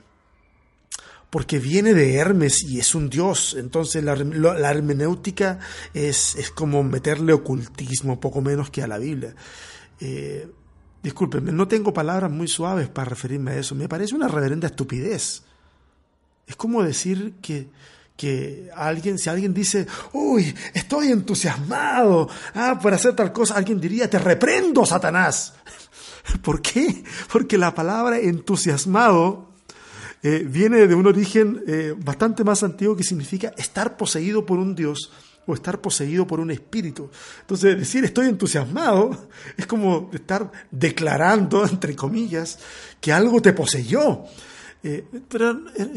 porque 1.30 1.60
viene 1.60 1.94
de 1.94 2.16
Hermes 2.16 2.64
y 2.64 2.80
es 2.80 2.96
un 2.96 3.08
dios. 3.08 3.54
Entonces 3.56 4.02
la, 4.02 4.14
hermenéutica 4.14 5.60
es, 5.94 6.34
es, 6.34 6.50
como 6.50 6.82
meterle 6.82 7.34
ocultismo, 7.34 8.18
poco 8.18 8.40
menos 8.40 8.68
que 8.70 8.82
a 8.82 8.88
la 8.88 8.98
Biblia. 8.98 9.36
Eh, 10.00 10.48
Discúlpenme, 11.02 11.52
no 11.52 11.68
tengo 11.68 11.92
palabras 11.92 12.30
muy 12.30 12.48
suaves 12.48 12.88
para 12.88 13.10
referirme 13.10 13.52
a 13.52 13.56
eso. 13.58 13.74
Me 13.74 13.88
parece 13.88 14.14
una 14.14 14.28
reverenda 14.28 14.66
estupidez. 14.66 15.42
Es 16.46 16.56
como 16.56 16.82
decir 16.82 17.34
que, 17.40 17.68
que 18.16 18.68
alguien, 18.74 19.18
si 19.18 19.30
alguien 19.30 19.54
dice, 19.54 19.86
uy, 20.12 20.54
estoy 20.74 21.12
entusiasmado 21.12 22.28
ah, 22.54 22.78
por 22.82 22.94
hacer 22.94 23.14
tal 23.14 23.32
cosa, 23.32 23.54
alguien 23.54 23.80
diría, 23.80 24.10
te 24.10 24.18
reprendo, 24.18 24.84
Satanás. 24.84 25.54
¿Por 26.42 26.60
qué? 26.60 27.04
Porque 27.32 27.56
la 27.56 27.74
palabra 27.74 28.18
entusiasmado 28.18 29.48
eh, 30.22 30.44
viene 30.44 30.88
de 30.88 30.94
un 30.96 31.06
origen 31.06 31.62
eh, 31.66 31.94
bastante 31.96 32.42
más 32.42 32.64
antiguo 32.64 32.96
que 32.96 33.04
significa 33.04 33.52
estar 33.56 33.96
poseído 33.96 34.44
por 34.44 34.58
un 34.58 34.74
Dios 34.74 35.12
o 35.48 35.54
estar 35.54 35.80
poseído 35.80 36.26
por 36.26 36.40
un 36.40 36.50
espíritu. 36.50 37.10
Entonces, 37.40 37.78
decir 37.78 38.04
estoy 38.04 38.28
entusiasmado 38.28 39.28
es 39.56 39.66
como 39.66 40.10
estar 40.12 40.52
declarando, 40.70 41.66
entre 41.70 41.96
comillas, 41.96 42.58
que 43.00 43.12
algo 43.12 43.40
te 43.40 43.54
poseyó. 43.54 44.24
Eh, 44.82 45.06
pero 45.26 45.52
eh, 45.74 45.94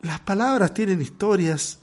las 0.00 0.20
palabras 0.20 0.72
tienen 0.72 1.02
historias 1.02 1.78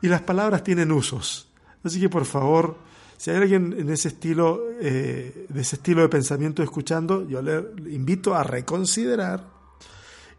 y 0.00 0.08
las 0.08 0.22
palabras 0.22 0.64
tienen 0.64 0.90
usos. 0.90 1.48
Así 1.84 2.00
que 2.00 2.08
por 2.08 2.24
favor, 2.24 2.78
si 3.18 3.30
hay 3.30 3.36
alguien 3.36 3.74
en 3.78 3.90
ese 3.90 4.08
estilo, 4.08 4.62
eh, 4.80 5.44
de 5.50 5.60
ese 5.60 5.76
estilo 5.76 6.00
de 6.00 6.08
pensamiento 6.08 6.62
escuchando, 6.62 7.28
yo 7.28 7.42
le 7.42 7.62
invito 7.90 8.34
a 8.34 8.42
reconsiderar 8.42 9.46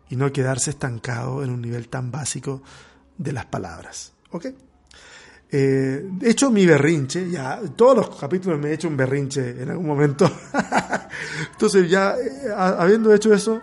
y 0.10 0.16
no 0.16 0.34
quedarse 0.34 0.72
estancado 0.72 1.44
en 1.44 1.52
un 1.52 1.62
nivel 1.62 1.88
tan 1.88 2.10
básico 2.10 2.64
de 3.20 3.32
las 3.32 3.46
palabras. 3.46 4.14
¿Ok? 4.32 4.48
Eh, 5.54 6.10
he 6.22 6.30
hecho 6.30 6.50
mi 6.50 6.66
berrinche, 6.66 7.30
ya, 7.30 7.60
todos 7.76 7.98
los 7.98 8.16
capítulos 8.16 8.58
me 8.58 8.70
he 8.70 8.74
hecho 8.74 8.88
un 8.88 8.96
berrinche 8.96 9.62
en 9.62 9.70
algún 9.70 9.86
momento. 9.86 10.32
Entonces 11.52 11.90
ya, 11.90 12.16
eh, 12.16 12.50
habiendo 12.56 13.14
hecho 13.14 13.34
eso, 13.34 13.60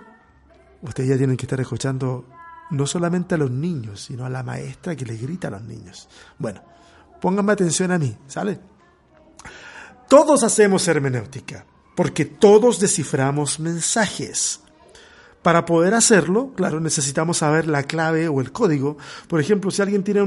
ustedes 0.83 1.09
ya 1.09 1.17
tienen 1.17 1.37
que 1.37 1.47
estar 1.47 1.61
escuchando 1.61 2.27
no 2.71 2.87
solamente 2.87 3.37
a 3.37 3.39
los 3.39 3.51
niños, 3.51 4.03
sino 4.03 4.27
a 4.27 4.29
la 4.29 4.43
maestra 4.43 4.95
que 4.95 5.07
les 5.07 5.21
grita 5.21 5.49
a 5.49 5.53
los 5.53 5.63
niños. 5.63 6.09
Bueno, 6.39 6.63
pónganme 7.23 7.53
atención 7.53 7.91
a 7.91 7.99
mí, 7.99 8.15
¿sale? 8.27 8.61
Todos 10.09 10.43
hacemos 10.43 10.87
hermenéutica, 10.89 11.65
porque 11.97 12.27
todos 12.27 12.81
desciframos 12.81 13.61
mensajes. 13.61 14.61
Para 15.49 15.65
poder 15.65 15.95
hacerlo, 15.95 16.53
claro, 16.55 16.79
necesitamos 16.79 17.39
saber 17.39 17.67
la 17.69 17.85
clave 17.85 18.29
o 18.29 18.43
el 18.43 18.53
código. 18.53 18.99
Por 19.29 19.41
ejemplo, 19.41 19.71
si 19.71 19.81
alguien 19.81 20.03
tiene 20.03 20.21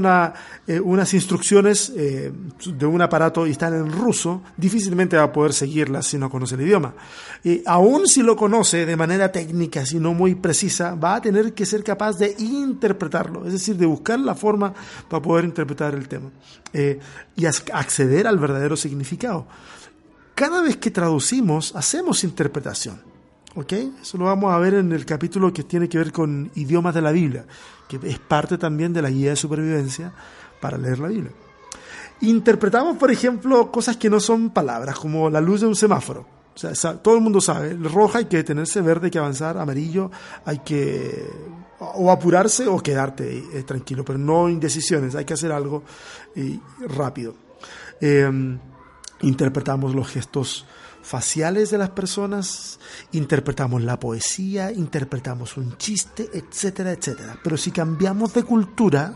eh, 0.66 0.80
unas 0.80 1.14
instrucciones 1.14 1.92
eh, 1.94 2.32
de 2.66 2.86
un 2.86 3.00
aparato 3.00 3.46
y 3.46 3.52
están 3.52 3.72
en 3.72 3.92
ruso, 3.92 4.42
difícilmente 4.56 5.16
va 5.16 5.22
a 5.22 5.32
poder 5.32 5.52
seguirlas 5.52 6.08
si 6.08 6.18
no 6.18 6.28
conoce 6.28 6.56
el 6.56 6.62
idioma. 6.62 6.96
Y 7.44 7.62
aún 7.66 8.08
si 8.08 8.20
lo 8.20 8.34
conoce 8.34 8.84
de 8.84 8.96
manera 8.96 9.30
técnica, 9.30 9.86
si 9.86 10.00
no 10.00 10.12
muy 10.12 10.34
precisa, 10.34 10.96
va 10.96 11.14
a 11.14 11.22
tener 11.22 11.52
que 11.52 11.66
ser 11.66 11.84
capaz 11.84 12.18
de 12.18 12.34
interpretarlo, 12.40 13.46
es 13.46 13.52
decir, 13.52 13.76
de 13.76 13.86
buscar 13.86 14.18
la 14.18 14.34
forma 14.34 14.74
para 15.08 15.22
poder 15.22 15.44
interpretar 15.44 15.94
el 15.94 16.08
tema 16.08 16.30
eh, 16.72 16.98
y 17.36 17.46
acceder 17.46 18.26
al 18.26 18.40
verdadero 18.40 18.76
significado. 18.76 19.46
Cada 20.34 20.60
vez 20.62 20.78
que 20.78 20.90
traducimos, 20.90 21.76
hacemos 21.76 22.24
interpretación. 22.24 23.11
¿Ok? 23.54 23.72
Eso 24.00 24.16
lo 24.18 24.24
vamos 24.24 24.52
a 24.52 24.58
ver 24.58 24.74
en 24.74 24.92
el 24.92 25.04
capítulo 25.04 25.52
que 25.52 25.62
tiene 25.62 25.88
que 25.88 25.98
ver 25.98 26.12
con 26.12 26.50
idiomas 26.54 26.94
de 26.94 27.02
la 27.02 27.12
Biblia, 27.12 27.44
que 27.88 28.00
es 28.02 28.18
parte 28.18 28.56
también 28.56 28.92
de 28.92 29.02
la 29.02 29.10
guía 29.10 29.30
de 29.30 29.36
supervivencia 29.36 30.12
para 30.60 30.78
leer 30.78 30.98
la 30.98 31.08
Biblia. 31.08 31.32
Interpretamos, 32.22 32.96
por 32.96 33.10
ejemplo, 33.10 33.70
cosas 33.70 33.96
que 33.96 34.08
no 34.08 34.20
son 34.20 34.50
palabras, 34.50 34.96
como 34.96 35.28
la 35.28 35.40
luz 35.40 35.60
de 35.60 35.66
un 35.66 35.76
semáforo. 35.76 36.24
O 36.54 36.58
sea, 36.58 36.94
todo 36.98 37.16
el 37.16 37.20
mundo 37.20 37.40
sabe, 37.40 37.74
roja 37.74 38.18
hay 38.18 38.26
que 38.26 38.36
detenerse, 38.38 38.80
verde 38.80 39.06
hay 39.06 39.10
que 39.10 39.18
avanzar, 39.18 39.56
amarillo 39.56 40.10
hay 40.44 40.58
que 40.58 41.26
o 41.94 42.10
apurarse 42.10 42.66
o 42.68 42.78
quedarte 42.78 43.38
eh, 43.52 43.62
tranquilo, 43.64 44.04
pero 44.04 44.18
no 44.18 44.48
indecisiones, 44.48 45.14
hay 45.14 45.24
que 45.24 45.34
hacer 45.34 45.50
algo 45.50 45.82
eh, 46.36 46.58
rápido. 46.88 47.34
Em, 48.00 48.58
interpretamos 49.22 49.94
los 49.94 50.08
gestos 50.08 50.66
faciales 51.02 51.70
de 51.70 51.78
las 51.78 51.90
personas, 51.90 52.78
interpretamos 53.12 53.82
la 53.82 53.98
poesía, 53.98 54.72
interpretamos 54.72 55.56
un 55.56 55.76
chiste, 55.76 56.30
etcétera, 56.32 56.92
etcétera. 56.92 57.38
Pero 57.42 57.56
si 57.56 57.70
cambiamos 57.70 58.32
de 58.32 58.44
cultura, 58.44 59.14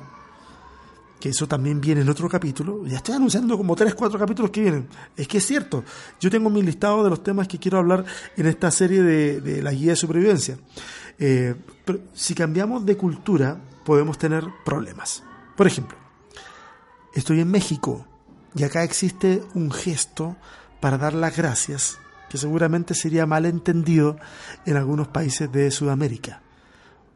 que 1.21 1.31
eso 1.31 1.49
también 1.49 1.81
viene 1.81 2.03
en 2.03 2.09
otro 2.09 2.29
capítulo, 2.29 2.85
ya 2.87 2.99
estoy 2.99 3.15
anunciando 3.15 3.57
como 3.57 3.75
tres, 3.75 3.95
cuatro 3.95 4.19
capítulos 4.19 4.51
que 4.51 4.61
vienen. 4.61 4.89
Es 5.17 5.27
que 5.29 5.39
es 5.39 5.47
cierto, 5.47 5.85
yo 6.21 6.31
tengo 6.31 6.51
mi 6.51 6.63
listado 6.63 7.03
de 7.03 7.11
los 7.11 7.23
temas 7.23 7.49
que 7.49 7.59
quiero 7.59 7.79
hablar 7.79 8.05
en 8.37 8.47
esta 8.47 8.71
serie 8.71 9.03
de, 9.03 9.63
la 9.63 9.73
guía 9.73 9.93
de 9.93 9.97
supervivencia. 9.97 10.59
Eh, 11.19 11.55
pero 11.85 12.01
si 12.13 12.35
cambiamos 12.35 12.85
de 12.85 12.97
cultura, 12.97 13.59
podemos 13.85 14.19
tener 14.19 14.45
problemas. 14.65 15.23
Por 15.57 15.67
ejemplo, 15.67 15.97
estoy 17.15 17.41
en 17.41 17.51
México 17.51 18.05
y 18.55 18.65
acá 18.65 18.83
existe 18.83 19.43
un 19.55 19.71
gesto 19.71 20.37
para 20.87 20.99
dar 20.99 21.15
las 21.15 21.37
gracias, 21.37 21.99
que 22.29 22.39
seguramente 22.39 22.95
sería 22.95 23.27
mal 23.27 23.45
entendido 23.45 24.19
en 24.65 24.77
algunos 24.77 25.09
países 25.09 25.51
de 25.51 25.69
Sudamérica. 25.73 26.43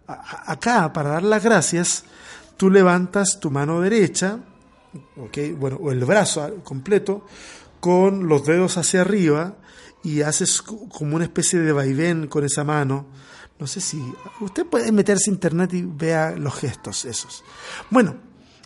Acá, 0.08 0.92
para 0.92 1.10
dar 1.10 1.22
las 1.22 1.40
gracias, 1.40 2.02
tú 2.56 2.68
levantas 2.68 3.38
tu 3.38 3.48
mano 3.48 3.80
derecha, 3.80 4.40
okay, 5.16 5.52
bueno, 5.52 5.76
o 5.80 5.92
el 5.92 6.04
brazo 6.04 6.64
completo, 6.64 7.24
con 7.78 8.26
los 8.26 8.44
dedos 8.44 8.76
hacia 8.76 9.02
arriba 9.02 9.54
y 10.02 10.22
haces 10.22 10.62
como 10.62 11.14
una 11.14 11.26
especie 11.26 11.60
de 11.60 11.70
vaivén 11.70 12.26
con 12.26 12.44
esa 12.44 12.64
mano. 12.64 13.06
No 13.60 13.68
sé 13.68 13.80
si 13.80 14.02
usted 14.40 14.66
puede 14.66 14.90
meterse 14.90 15.30
a 15.30 15.34
internet 15.34 15.74
y 15.74 15.82
vea 15.82 16.32
los 16.32 16.56
gestos 16.56 17.04
esos. 17.04 17.44
Bueno, 17.88 18.16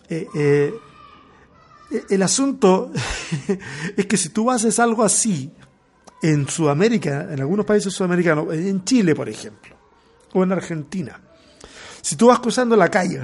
eh, 0.09 0.27
eh, 0.33 0.73
el 2.09 2.23
asunto 2.23 2.91
es 3.97 4.05
que 4.05 4.17
si 4.17 4.29
tú 4.29 4.49
haces 4.51 4.79
algo 4.79 5.03
así 5.03 5.51
en 6.21 6.47
Sudamérica, 6.47 7.27
en 7.31 7.39
algunos 7.39 7.65
países 7.65 7.93
sudamericanos, 7.93 8.53
en 8.53 8.83
Chile, 8.83 9.15
por 9.15 9.29
ejemplo, 9.29 9.75
o 10.33 10.43
en 10.43 10.51
Argentina, 10.51 11.19
si 12.01 12.15
tú 12.15 12.27
vas 12.27 12.39
cruzando 12.39 12.75
la 12.75 12.89
calle, 12.89 13.21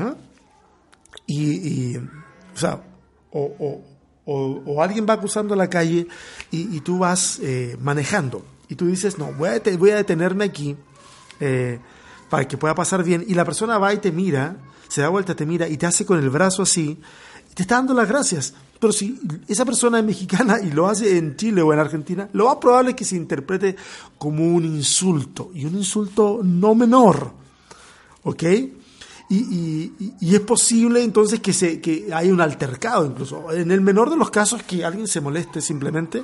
y, 1.25 1.97
o 1.97 2.01
sea, 2.55 2.81
o, 3.31 4.81
alguien 4.81 5.05
va 5.09 5.19
cruzando 5.19 5.55
la 5.55 5.69
calle 5.69 6.07
y, 6.51 6.79
tú 6.81 6.99
vas 6.99 7.39
eh, 7.41 7.75
manejando 7.79 8.45
y 8.69 8.75
tú 8.75 8.87
dices, 8.87 9.17
no, 9.17 9.33
voy 9.33 9.49
a, 9.49 9.77
voy 9.77 9.89
a 9.91 9.95
detenerme 9.95 10.45
aquí 10.45 10.75
eh, 11.39 11.79
para 12.31 12.47
que 12.47 12.57
pueda 12.57 12.73
pasar 12.73 13.03
bien, 13.03 13.25
y 13.27 13.33
la 13.33 13.43
persona 13.43 13.77
va 13.77 13.93
y 13.93 13.97
te 13.97 14.09
mira, 14.09 14.55
se 14.87 15.01
da 15.01 15.09
vuelta, 15.09 15.35
te 15.35 15.45
mira 15.45 15.67
y 15.67 15.75
te 15.75 15.85
hace 15.85 16.05
con 16.05 16.17
el 16.17 16.29
brazo 16.29 16.63
así, 16.63 16.97
te 17.53 17.63
está 17.63 17.75
dando 17.75 17.93
las 17.93 18.07
gracias. 18.07 18.53
Pero 18.79 18.93
si 18.93 19.19
esa 19.49 19.65
persona 19.65 19.99
es 19.99 20.05
mexicana 20.05 20.61
y 20.63 20.71
lo 20.71 20.87
hace 20.87 21.17
en 21.17 21.35
Chile 21.35 21.61
o 21.61 21.73
en 21.73 21.79
Argentina, 21.79 22.29
lo 22.31 22.45
más 22.45 22.55
probable 22.55 22.91
es 22.91 22.95
que 22.95 23.03
se 23.03 23.17
interprete 23.17 23.75
como 24.17 24.45
un 24.45 24.63
insulto, 24.63 25.51
y 25.53 25.65
un 25.65 25.75
insulto 25.75 26.39
no 26.41 26.73
menor. 26.73 27.33
¿Ok? 28.23 28.43
Y, 29.33 29.93
es 30.19 30.41
posible 30.41 31.01
entonces 31.01 31.39
que, 31.39 31.53
se, 31.53 31.79
que 31.79 32.09
haya 32.13 32.33
un 32.33 32.41
altercado 32.41 33.05
incluso. 33.05 33.49
En 33.53 33.71
el 33.71 33.79
menor 33.79 34.09
de 34.09 34.17
los 34.17 34.29
casos 34.29 34.61
que 34.63 34.83
alguien 34.83 35.07
se 35.07 35.21
moleste 35.21 35.61
simplemente, 35.61 36.23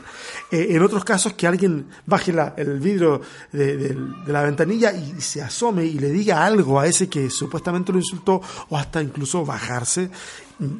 eh, 0.51 0.67
en 0.71 0.83
otros 0.83 1.05
casos 1.05 1.33
que 1.33 1.47
alguien 1.47 1.87
baje 2.05 2.33
el 2.57 2.79
vidrio 2.81 3.21
de, 3.53 3.77
de, 3.77 3.97
la 4.27 4.43
ventanilla 4.43 4.91
y 4.91 5.21
se 5.21 5.41
asome 5.41 5.85
y 5.85 5.99
le 5.99 6.09
diga 6.09 6.45
algo 6.45 6.81
a 6.81 6.87
ese 6.87 7.07
que 7.07 7.29
supuestamente 7.29 7.93
lo 7.93 7.99
insultó 7.99 8.41
o 8.69 8.77
hasta 8.77 9.01
incluso 9.01 9.45
bajarse 9.45 10.09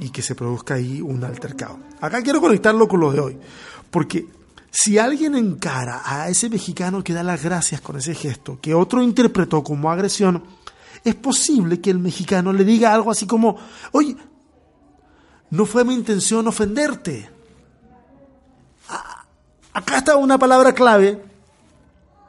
y 0.02 0.10
que 0.10 0.22
se 0.22 0.36
produzca 0.36 0.74
ahí 0.74 1.02
un 1.02 1.24
altercado. 1.24 1.80
Acá 2.02 2.22
quiero 2.22 2.42
conectarlo 2.42 2.90
con 2.90 3.00
lo 3.00 3.12
de 3.12 3.20
hoy, 3.22 3.38
porque 3.90 4.26
si 4.70 4.98
alguien 4.98 5.36
encara 5.36 6.02
a 6.04 6.28
ese 6.28 6.50
mexicano 6.50 7.06
que 7.06 7.14
da 7.14 7.24
las 7.24 7.42
gracias 7.42 7.80
con 7.80 7.96
ese 7.96 8.14
gesto, 8.14 8.60
que 8.62 8.74
otro 8.74 9.02
interpretó 9.02 9.64
como 9.64 9.90
agresión, 9.90 10.44
es 11.04 11.16
posible 11.16 11.80
que 11.82 11.90
el 11.90 12.00
mexicano 12.00 12.54
le 12.54 12.64
diga 12.64 12.94
algo 12.94 13.12
así 13.12 13.26
como, 13.26 13.58
oye, 13.92 14.16
no 15.50 15.66
fue 15.66 15.84
mi 15.84 15.94
intención 15.94 16.48
ofenderte. 16.48 17.30
Acá 19.74 19.98
está 19.98 20.18
una 20.18 20.38
palabra 20.38 20.74
clave 20.74 21.24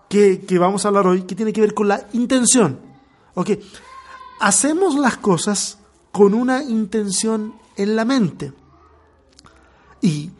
que, 0.08 0.40
que 0.40 0.58
vamos 0.58 0.84
a 0.84 0.88
hablar 0.88 1.06
hoy, 1.06 1.22
que 1.22 1.34
tiene 1.34 1.52
que 1.52 1.60
ver 1.60 1.74
con 1.74 1.88
la 1.88 2.06
intención. 2.12 2.80
Ok, 3.34 3.50
hacemos 4.40 4.96
las 4.96 5.16
cosas 5.16 5.78
con 6.12 6.34
una 6.34 6.62
intención 6.62 7.54
en 7.76 7.96
la 7.96 8.04
mente. 8.04 8.52
Y, 10.00 10.30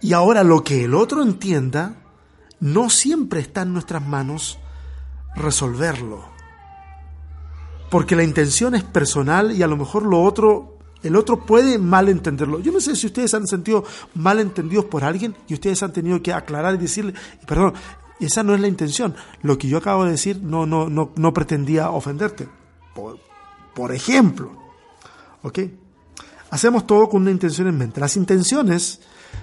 y 0.00 0.12
ahora 0.12 0.42
lo 0.42 0.64
que 0.64 0.84
el 0.84 0.94
otro 0.94 1.22
entienda, 1.22 1.96
no 2.60 2.90
siempre 2.90 3.40
está 3.40 3.62
en 3.62 3.72
nuestras 3.72 4.06
manos 4.06 4.58
resolverlo. 5.34 6.39
Porque 7.90 8.16
la 8.16 8.22
intención 8.22 8.74
es 8.74 8.84
personal 8.84 9.52
y 9.52 9.62
a 9.62 9.66
lo 9.66 9.76
mejor 9.76 10.04
lo 10.04 10.22
otro, 10.22 10.78
el 11.02 11.16
otro 11.16 11.44
puede 11.44 11.78
malentenderlo. 11.78 12.60
Yo 12.60 12.72
no 12.72 12.80
sé 12.80 12.94
si 12.94 13.06
ustedes 13.06 13.34
han 13.34 13.46
sentido 13.46 13.84
malentendidos 14.14 14.84
por 14.84 15.04
alguien 15.04 15.34
y 15.48 15.54
ustedes 15.54 15.82
han 15.82 15.92
tenido 15.92 16.22
que 16.22 16.32
aclarar 16.32 16.74
y 16.74 16.78
decirle, 16.78 17.14
perdón, 17.46 17.74
esa 18.20 18.42
no 18.42 18.54
es 18.54 18.60
la 18.60 18.68
intención. 18.68 19.14
Lo 19.42 19.58
que 19.58 19.68
yo 19.68 19.78
acabo 19.78 20.04
de 20.04 20.12
decir 20.12 20.40
no, 20.42 20.66
no, 20.66 20.88
no, 20.88 21.10
no 21.16 21.34
pretendía 21.34 21.90
ofenderte. 21.90 22.48
Por, 22.94 23.18
por 23.74 23.92
ejemplo, 23.92 24.52
¿ok? 25.42 25.58
Hacemos 26.50 26.86
todo 26.86 27.08
con 27.08 27.22
una 27.22 27.30
intención 27.30 27.68
en 27.68 27.78
mente. 27.78 28.00
Las 28.00 28.16
intenciones 28.16 29.00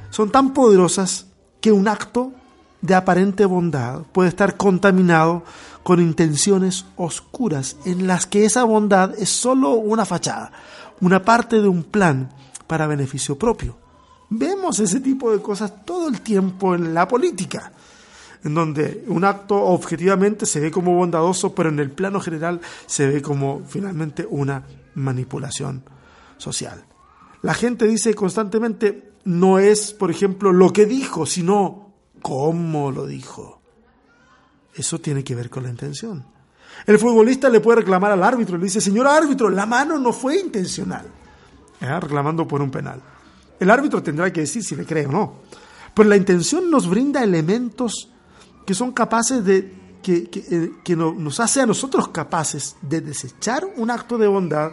son 0.09 0.29
tan 0.29 0.53
poderosas 0.53 1.27
que 1.59 1.71
un 1.71 1.87
acto 1.87 2.33
de 2.81 2.95
aparente 2.95 3.45
bondad 3.45 4.03
puede 4.11 4.29
estar 4.29 4.57
contaminado 4.57 5.43
con 5.87 6.01
intenciones 6.01 6.83
oscuras 6.97 7.77
en 7.85 8.07
las 8.07 8.25
que 8.25 8.43
esa 8.43 8.65
bondad 8.65 9.17
es 9.17 9.29
solo 9.29 9.75
una 9.75 10.03
fachada, 10.03 10.51
una 10.99 11.23
parte 11.23 11.61
de 11.61 11.69
un 11.69 11.85
plan 11.85 12.29
para 12.67 12.87
beneficio 12.87 13.37
propio. 13.37 13.77
Vemos 14.29 14.81
ese 14.81 14.99
tipo 14.99 15.31
de 15.31 15.41
cosas 15.41 15.85
todo 15.85 16.09
el 16.09 16.19
tiempo 16.19 16.75
en 16.75 16.93
la 16.93 17.07
política, 17.07 17.71
en 18.43 18.53
donde 18.53 19.05
un 19.07 19.23
acto 19.23 19.55
objetivamente 19.55 20.45
se 20.45 20.59
ve 20.59 20.71
como 20.71 20.93
bondadoso, 20.93 21.55
pero 21.55 21.69
en 21.69 21.79
el 21.79 21.89
plano 21.89 22.19
general 22.19 22.59
se 22.85 23.07
ve 23.07 23.21
como 23.21 23.61
finalmente 23.65 24.27
una 24.29 24.65
manipulación 24.95 25.85
social. 26.35 26.83
La 27.43 27.53
gente 27.53 27.87
dice 27.87 28.13
constantemente, 28.13 29.13
no 29.23 29.57
es, 29.57 29.93
por 29.93 30.11
ejemplo, 30.11 30.51
lo 30.51 30.73
que 30.73 30.85
dijo, 30.85 31.25
sino 31.25 31.93
cómo 32.21 32.91
lo 32.91 33.07
dijo. 33.07 33.56
Eso 34.77 34.99
tiene 34.99 35.23
que 35.23 35.35
ver 35.35 35.49
con 35.49 35.63
la 35.63 35.69
intención. 35.69 36.23
El 36.85 36.99
futbolista 36.99 37.49
le 37.49 37.59
puede 37.59 37.79
reclamar 37.79 38.11
al 38.11 38.23
árbitro, 38.23 38.57
le 38.57 38.65
dice, 38.65 38.79
señor 38.79 39.07
árbitro, 39.07 39.49
la 39.49 39.65
mano 39.65 39.97
no 39.97 40.13
fue 40.13 40.39
intencional, 40.39 41.05
¿eh? 41.81 41.99
reclamando 41.99 42.47
por 42.47 42.61
un 42.61 42.69
penal. 42.69 43.01
El 43.59 43.71
árbitro 43.71 44.03
tendrá 44.03 44.31
que 44.31 44.41
decir 44.41 44.63
si 44.63 44.75
le 44.75 44.85
cree 44.85 45.07
o 45.07 45.11
no. 45.11 45.33
Pero 45.95 46.09
la 46.09 46.15
intención 46.15 46.69
nos 46.69 46.87
brinda 46.87 47.23
elementos 47.23 48.09
que 48.65 48.75
son 48.75 48.91
capaces 48.91 49.43
de, 49.43 49.73
que, 50.03 50.29
que, 50.29 50.45
eh, 50.51 50.95
nos 50.95 51.39
hace 51.39 51.61
a 51.61 51.65
nosotros 51.65 52.09
capaces 52.09 52.75
de 52.81 53.01
desechar 53.01 53.65
un 53.77 53.89
acto 53.89 54.19
de 54.19 54.27
bondad, 54.27 54.71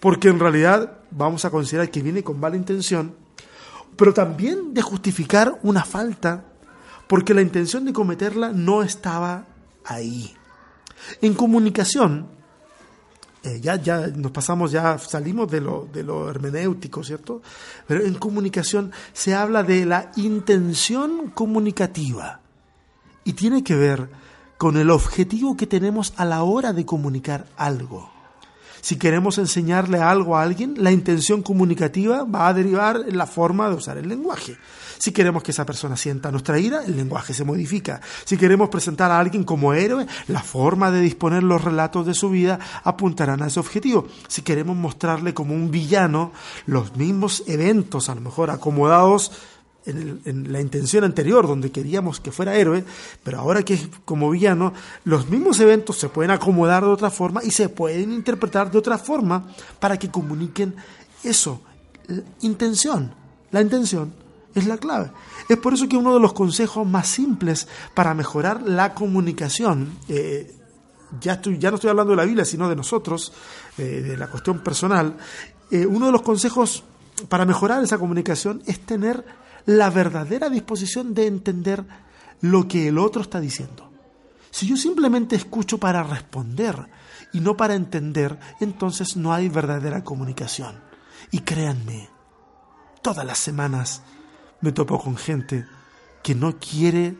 porque 0.00 0.28
en 0.28 0.38
realidad 0.38 0.98
vamos 1.10 1.46
a 1.46 1.50
considerar 1.50 1.90
que 1.90 2.02
viene 2.02 2.22
con 2.22 2.38
mala 2.38 2.56
intención, 2.56 3.14
pero 3.96 4.12
también 4.12 4.74
de 4.74 4.82
justificar 4.82 5.58
una 5.62 5.82
falta, 5.82 6.44
porque 7.06 7.34
la 7.34 7.42
intención 7.42 7.84
de 7.84 7.92
cometerla 7.92 8.52
no 8.52 8.82
estaba 8.82 9.44
ahí. 9.84 10.34
En 11.20 11.34
comunicación, 11.34 12.26
eh, 13.42 13.60
ya, 13.60 13.76
ya 13.76 14.08
nos 14.08 14.32
pasamos, 14.32 14.72
ya 14.72 14.98
salimos 14.98 15.50
de 15.50 15.60
lo, 15.60 15.88
de 15.92 16.02
lo 16.02 16.28
hermenéutico, 16.28 17.04
¿cierto? 17.04 17.42
Pero 17.86 18.04
en 18.04 18.14
comunicación 18.14 18.92
se 19.12 19.34
habla 19.34 19.62
de 19.62 19.86
la 19.86 20.10
intención 20.16 21.30
comunicativa 21.30 22.40
y 23.24 23.34
tiene 23.34 23.62
que 23.62 23.76
ver 23.76 24.08
con 24.58 24.76
el 24.76 24.90
objetivo 24.90 25.56
que 25.56 25.66
tenemos 25.66 26.14
a 26.16 26.24
la 26.24 26.42
hora 26.42 26.72
de 26.72 26.86
comunicar 26.86 27.46
algo. 27.56 28.15
Si 28.86 28.94
queremos 28.94 29.36
enseñarle 29.38 29.98
algo 29.98 30.36
a 30.36 30.42
alguien, 30.42 30.74
la 30.78 30.92
intención 30.92 31.42
comunicativa 31.42 32.22
va 32.22 32.46
a 32.46 32.54
derivar 32.54 33.02
en 33.08 33.18
la 33.18 33.26
forma 33.26 33.68
de 33.68 33.74
usar 33.74 33.98
el 33.98 34.08
lenguaje. 34.08 34.56
Si 34.96 35.10
queremos 35.10 35.42
que 35.42 35.50
esa 35.50 35.66
persona 35.66 35.96
sienta 35.96 36.30
nuestra 36.30 36.56
ira, 36.60 36.84
el 36.84 36.96
lenguaje 36.96 37.34
se 37.34 37.42
modifica. 37.42 38.00
Si 38.24 38.36
queremos 38.36 38.68
presentar 38.68 39.10
a 39.10 39.18
alguien 39.18 39.42
como 39.42 39.74
héroe, 39.74 40.06
la 40.28 40.40
forma 40.40 40.92
de 40.92 41.00
disponer 41.00 41.42
los 41.42 41.64
relatos 41.64 42.06
de 42.06 42.14
su 42.14 42.30
vida 42.30 42.60
apuntarán 42.84 43.42
a 43.42 43.48
ese 43.48 43.58
objetivo. 43.58 44.06
Si 44.28 44.42
queremos 44.42 44.76
mostrarle 44.76 45.34
como 45.34 45.52
un 45.52 45.72
villano, 45.72 46.30
los 46.66 46.94
mismos 46.94 47.42
eventos, 47.48 48.08
a 48.08 48.14
lo 48.14 48.20
mejor 48.20 48.52
acomodados 48.52 49.32
en, 49.86 50.52
la 50.52 50.60
intención 50.60 51.04
anterior, 51.04 51.46
donde 51.46 51.70
queríamos 51.70 52.20
que 52.20 52.32
fuera 52.32 52.56
héroe, 52.56 52.84
pero 53.22 53.38
ahora 53.38 53.62
que 53.62 53.74
es 53.74 53.88
como 54.04 54.30
villano, 54.30 54.72
los 55.04 55.28
mismos 55.28 55.60
eventos 55.60 55.96
se 55.96 56.08
pueden 56.08 56.30
acomodar 56.30 56.84
de 56.84 56.90
otra 56.90 57.10
forma 57.10 57.42
y 57.42 57.50
se 57.50 57.68
pueden 57.68 58.12
interpretar 58.12 58.70
de 58.70 58.78
otra 58.78 58.98
forma 58.98 59.46
para 59.78 59.98
que 59.98 60.10
comuniquen 60.10 60.74
eso, 61.22 61.60
intención, 62.40 63.14
la 63.50 63.60
intención 63.60 64.12
es 64.54 64.66
la 64.66 64.78
clave. 64.78 65.10
Es 65.48 65.58
por 65.58 65.74
eso 65.74 65.88
que 65.88 65.96
uno 65.96 66.14
de 66.14 66.20
los 66.20 66.32
consejos 66.32 66.86
más 66.86 67.08
simples 67.08 67.68
para 67.94 68.14
mejorar 68.14 68.62
la 68.62 68.94
comunicación, 68.94 69.98
eh, 70.08 70.52
ya, 71.20 71.34
estoy, 71.34 71.58
ya 71.58 71.70
no 71.70 71.76
estoy 71.76 71.90
hablando 71.90 72.12
de 72.12 72.16
la 72.16 72.24
Biblia, 72.24 72.44
sino 72.44 72.68
de 72.68 72.74
nosotros, 72.74 73.32
eh, 73.76 74.02
de 74.02 74.16
la 74.16 74.28
cuestión 74.28 74.60
personal, 74.60 75.16
eh, 75.70 75.84
uno 75.84 76.06
de 76.06 76.12
los 76.12 76.22
consejos 76.22 76.84
para 77.28 77.44
mejorar 77.44 77.82
esa 77.82 77.98
comunicación 77.98 78.62
es 78.66 78.80
tener 78.80 79.24
la 79.66 79.90
verdadera 79.90 80.48
disposición 80.48 81.12
de 81.12 81.26
entender 81.26 81.84
lo 82.40 82.68
que 82.68 82.88
el 82.88 82.98
otro 82.98 83.22
está 83.22 83.40
diciendo. 83.40 83.90
Si 84.50 84.66
yo 84.66 84.76
simplemente 84.76 85.36
escucho 85.36 85.78
para 85.78 86.02
responder 86.02 86.88
y 87.32 87.40
no 87.40 87.56
para 87.56 87.74
entender, 87.74 88.38
entonces 88.60 89.16
no 89.16 89.34
hay 89.34 89.48
verdadera 89.48 90.02
comunicación. 90.04 90.80
Y 91.30 91.40
créanme, 91.40 92.08
todas 93.02 93.26
las 93.26 93.38
semanas 93.38 94.02
me 94.60 94.72
topo 94.72 94.98
con 94.98 95.16
gente 95.16 95.66
que 96.22 96.34
no 96.34 96.58
quiere 96.58 97.16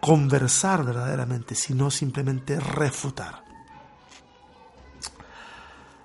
conversar 0.00 0.84
verdaderamente, 0.84 1.54
sino 1.54 1.90
simplemente 1.90 2.58
refutar. 2.58 3.44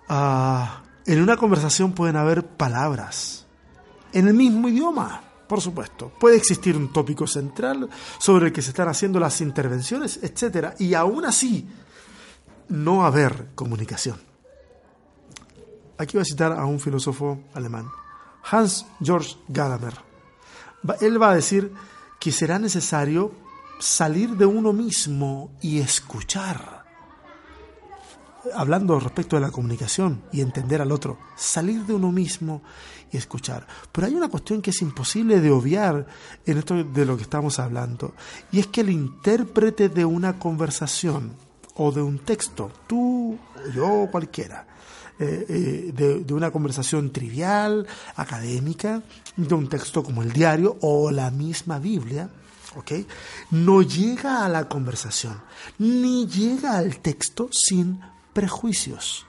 Ah, 0.08 0.84
en 1.06 1.22
una 1.22 1.38
conversación 1.38 1.94
pueden 1.94 2.18
haber 2.18 2.46
palabras 2.46 3.48
en 4.14 4.28
el 4.28 4.34
mismo 4.34 4.70
idioma, 4.70 5.22
por 5.48 5.62
supuesto. 5.62 6.12
Puede 6.20 6.38
existir 6.38 6.76
un 6.76 6.92
tópico 6.92 7.28
central 7.28 7.90
sobre 8.18 8.48
el 8.48 8.54
que 8.54 8.62
se 8.62 8.70
están 8.70 8.88
haciendo 8.88 9.20
las 9.20 9.42
intervenciones, 9.42 10.20
etc. 10.22 10.76
Y 10.80 10.94
aún 10.94 11.26
así, 11.26 11.68
no 12.70 13.06
haber 13.06 13.50
comunicación. 13.56 14.18
Aquí 15.98 16.18
voy 16.18 16.22
a 16.22 16.26
citar 16.26 16.54
a 16.54 16.66
un 16.66 16.80
filósofo 16.80 17.42
alemán, 17.54 17.90
Hans 18.44 18.86
Georg 19.02 19.28
Gadamer 19.48 20.12
él 21.00 21.22
va 21.22 21.32
a 21.32 21.36
decir 21.36 21.74
que 22.20 22.32
será 22.32 22.60
necesario 22.60 23.32
salir 23.80 24.32
de 24.32 24.46
uno 24.46 24.74
mismo 24.74 25.52
y 25.62 25.80
escuchar. 25.80 26.81
Hablando 28.56 29.00
respecto 29.00 29.36
de 29.36 29.42
la 29.42 29.52
comunicación 29.52 30.24
y 30.32 30.42
entender 30.42 30.82
al 30.82 30.92
otro, 30.92 31.20
salir 31.36 31.86
de 31.86 31.94
uno 31.94 32.12
mismo 32.12 32.64
y 33.12 33.18
escuchar. 33.18 33.68
Pero 33.92 34.08
hay 34.08 34.16
una 34.16 34.30
cuestión 34.30 34.62
que 34.62 34.72
es 34.72 34.82
imposible 34.82 35.40
de 35.40 35.52
obviar 35.52 36.08
en 36.46 36.58
esto 36.58 36.84
de 36.84 37.06
lo 37.06 37.18
que 37.18 37.24
estamos 37.24 37.60
hablando, 37.60 38.14
y 38.52 38.60
es 38.60 38.68
que 38.68 38.82
el 38.82 38.90
intérprete 38.90 39.90
de 39.90 40.06
una 40.06 40.40
conversación 40.40 41.34
o 41.76 41.92
de 41.92 42.02
un 42.02 42.20
texto, 42.20 42.72
tú, 42.88 43.38
yo, 43.74 44.08
cualquiera, 44.12 44.66
eh, 45.20 45.46
eh, 45.50 46.24
de, 46.26 46.34
una 46.34 46.50
conversación 46.50 47.12
trivial, 47.12 47.86
académica, 48.16 49.04
de 49.38 49.54
un 49.54 49.70
texto 49.70 50.04
como 50.04 50.24
el 50.24 50.32
diario 50.32 50.78
o 50.82 51.12
la 51.12 51.30
misma 51.30 51.78
Biblia. 51.78 52.30
No 53.52 53.82
llega 53.82 54.46
a 54.46 54.50
la 54.50 54.68
conversación, 54.68 55.42
ni 55.78 56.26
llega 56.26 56.78
al 56.78 57.00
texto 57.00 57.50
sin 57.52 58.00
prejuicios. 58.34 59.26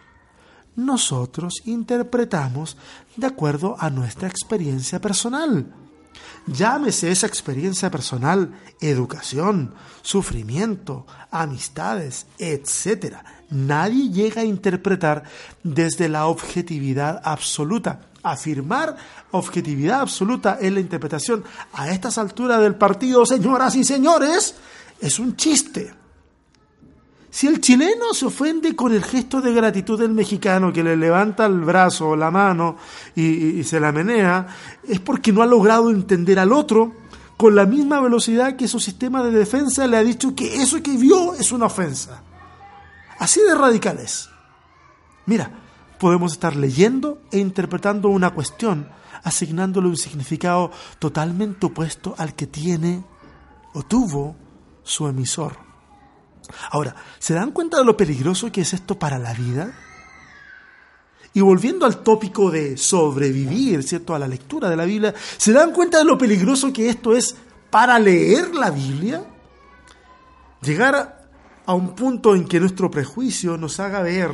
Nosotros 0.75 1.63
interpretamos 1.67 2.77
de 3.17 3.27
acuerdo 3.27 3.77
a 3.79 3.91
nuestra 3.91 4.29
experiencia 4.29 5.01
personal. 5.01 5.75
Llámese 6.47 7.11
esa 7.11 7.27
experiencia 7.27 7.91
personal 7.91 8.53
educación, 8.81 9.75
sufrimiento, 10.03 11.07
amistades, 11.31 12.27
etc. 12.39 13.17
Nadie 13.51 14.11
llega 14.11 14.41
a 14.43 14.45
interpretar 14.45 15.23
desde 15.63 16.09
la 16.09 16.27
objetividad 16.27 17.21
absoluta. 17.25 18.01
Afirmar 18.25 18.97
objetividad 19.33 20.01
absoluta 20.01 20.59
en 20.61 20.75
la 20.75 20.81
interpretación 20.81 21.45
a 21.73 21.91
estas 21.91 22.19
alturas 22.19 22.61
del 22.61 22.77
partido, 22.77 23.25
señoras 23.27 23.75
y 23.77 23.85
señores, 23.85 24.57
es 25.01 25.19
un 25.19 25.37
chiste. 25.37 26.02
Si 27.33 27.47
el 27.47 27.63
chileno 27.63 28.13
se 28.13 28.27
ofende 28.27 28.77
con 28.77 28.93
el 28.93 29.03
gesto 29.03 29.41
de 29.41 29.55
gratitud 29.55 29.99
del 29.99 30.13
mexicano 30.13 30.71
que 30.71 30.85
le 30.85 30.99
levanta 30.99 31.47
el 31.47 31.61
brazo 31.61 32.11
o 32.11 32.17
la 32.17 32.31
mano 32.31 32.77
y, 33.17 33.65
se 33.65 33.81
la 33.81 33.91
menea, 33.91 34.47
es 34.87 35.01
porque 35.01 35.33
no 35.33 35.41
ha 35.41 35.47
logrado 35.47 35.91
entender 35.91 36.39
al 36.39 36.53
otro 36.53 36.93
con 37.39 37.55
la 37.55 37.65
misma 37.65 38.01
velocidad 38.01 38.57
que 38.57 38.69
su 38.69 38.79
sistema 38.79 39.23
de 39.23 39.31
defensa 39.31 39.87
le 39.87 39.97
ha 39.97 40.03
dicho 40.03 40.35
que 40.35 40.61
eso 40.61 40.83
que 40.83 40.95
vio 40.99 41.33
es 41.33 41.53
una 41.53 41.67
ofensa. 41.67 42.23
Así 43.19 43.41
de 43.41 43.55
radicales. 43.55 44.29
Mira, 45.25 45.51
podemos 45.99 46.33
estar 46.33 46.55
leyendo 46.55 47.23
e 47.31 47.39
interpretando 47.39 48.11
una 48.11 48.35
cuestión, 48.35 48.91
asignándole 49.25 49.89
un 49.89 49.97
significado 49.97 50.71
totalmente 50.99 51.65
opuesto 51.65 52.15
al 52.19 52.35
que 52.35 52.47
tiene 52.47 53.03
o 53.73 53.83
tuvo 53.85 54.37
su 54.83 55.09
emisor. 55.09 55.72
Ahora, 56.71 56.95
¿se 57.19 57.35
dan 57.35 57.51
cuenta 57.53 57.79
de 57.79 57.85
lo 57.85 57.97
peligroso 57.97 58.51
que 58.51 58.63
es 58.63 58.73
esto 58.73 58.99
para 58.99 59.19
la 59.19 59.33
vida? 59.35 59.73
Y 61.35 61.41
volviendo 61.41 61.87
al 61.87 62.03
tópico 62.03 62.51
de 62.51 62.77
sobrevivir, 62.77 63.83
¿cierto? 63.83 64.15
A 64.15 64.19
la 64.19 64.29
lectura 64.29 64.69
de 64.69 64.77
la 64.77 64.85
Biblia, 64.85 65.15
¿se 65.37 65.53
dan 65.53 65.73
cuenta 65.73 65.99
de 65.99 66.05
lo 66.05 66.19
peligroso 66.19 66.73
que 66.73 66.89
esto 66.89 67.17
es 67.17 67.35
para 67.71 67.99
leer 67.99 68.55
la 68.55 68.71
Biblia? 68.71 69.25
Llegar 70.61 71.29
a 71.65 71.75
un 71.75 71.95
punto 71.95 72.35
en 72.35 72.47
que 72.47 72.61
nuestro 72.61 72.91
prejuicio 72.91 73.57
nos 73.57 73.81
haga 73.81 74.03
ver 74.03 74.31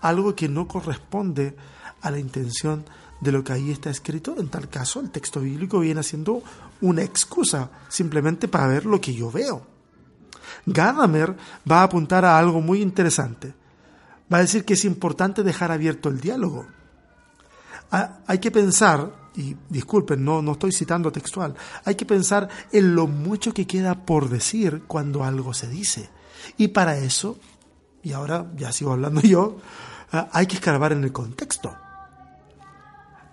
algo 0.00 0.34
que 0.34 0.48
no 0.48 0.66
corresponde 0.66 1.56
a 2.00 2.10
la 2.10 2.18
intención 2.18 2.84
de 3.20 3.32
lo 3.32 3.42
que 3.44 3.52
ahí 3.52 3.70
está 3.70 3.90
escrito. 3.90 4.34
En 4.38 4.48
tal 4.48 4.68
caso, 4.68 5.00
el 5.00 5.10
texto 5.10 5.40
bíblico 5.40 5.80
viene 5.80 6.02
siendo 6.02 6.42
una 6.80 7.02
excusa 7.02 7.70
simplemente 7.88 8.48
para 8.48 8.68
ver 8.68 8.86
lo 8.86 9.00
que 9.00 9.14
yo 9.14 9.30
veo. 9.30 9.77
Gadamer 10.66 11.36
va 11.70 11.80
a 11.80 11.84
apuntar 11.84 12.24
a 12.24 12.38
algo 12.38 12.60
muy 12.60 12.82
interesante. 12.82 13.54
Va 14.32 14.38
a 14.38 14.42
decir 14.42 14.64
que 14.64 14.74
es 14.74 14.84
importante 14.84 15.42
dejar 15.42 15.72
abierto 15.72 16.08
el 16.08 16.20
diálogo. 16.20 16.66
Ah, 17.90 18.18
hay 18.26 18.38
que 18.38 18.50
pensar, 18.50 19.10
y 19.34 19.56
disculpen, 19.68 20.22
no, 20.22 20.42
no 20.42 20.52
estoy 20.52 20.72
citando 20.72 21.10
textual, 21.10 21.54
hay 21.84 21.94
que 21.94 22.04
pensar 22.04 22.48
en 22.70 22.94
lo 22.94 23.06
mucho 23.06 23.54
que 23.54 23.66
queda 23.66 23.94
por 24.04 24.28
decir 24.28 24.82
cuando 24.86 25.24
algo 25.24 25.54
se 25.54 25.68
dice. 25.68 26.10
Y 26.58 26.68
para 26.68 26.98
eso, 26.98 27.38
y 28.02 28.12
ahora 28.12 28.46
ya 28.56 28.72
sigo 28.72 28.92
hablando 28.92 29.20
yo, 29.22 29.56
ah, 30.12 30.28
hay 30.32 30.46
que 30.46 30.56
escarbar 30.56 30.92
en 30.92 31.04
el 31.04 31.12
contexto. 31.12 31.74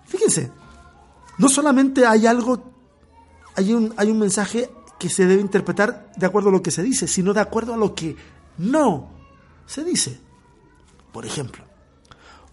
Fíjense, 0.06 0.50
no 1.38 1.48
solamente 1.48 2.06
hay 2.06 2.26
algo, 2.26 2.72
hay 3.54 3.74
un, 3.74 3.92
hay 3.96 4.10
un 4.10 4.18
mensaje 4.18 4.70
que 4.98 5.10
se 5.10 5.26
debe 5.26 5.40
interpretar 5.40 6.10
de 6.16 6.26
acuerdo 6.26 6.48
a 6.48 6.52
lo 6.52 6.62
que 6.62 6.70
se 6.70 6.82
dice, 6.82 7.06
sino 7.06 7.34
de 7.34 7.40
acuerdo 7.40 7.74
a 7.74 7.76
lo 7.76 7.94
que 7.94 8.16
no 8.58 9.10
se 9.66 9.84
dice. 9.84 10.18
Por 11.12 11.26
ejemplo, 11.26 11.64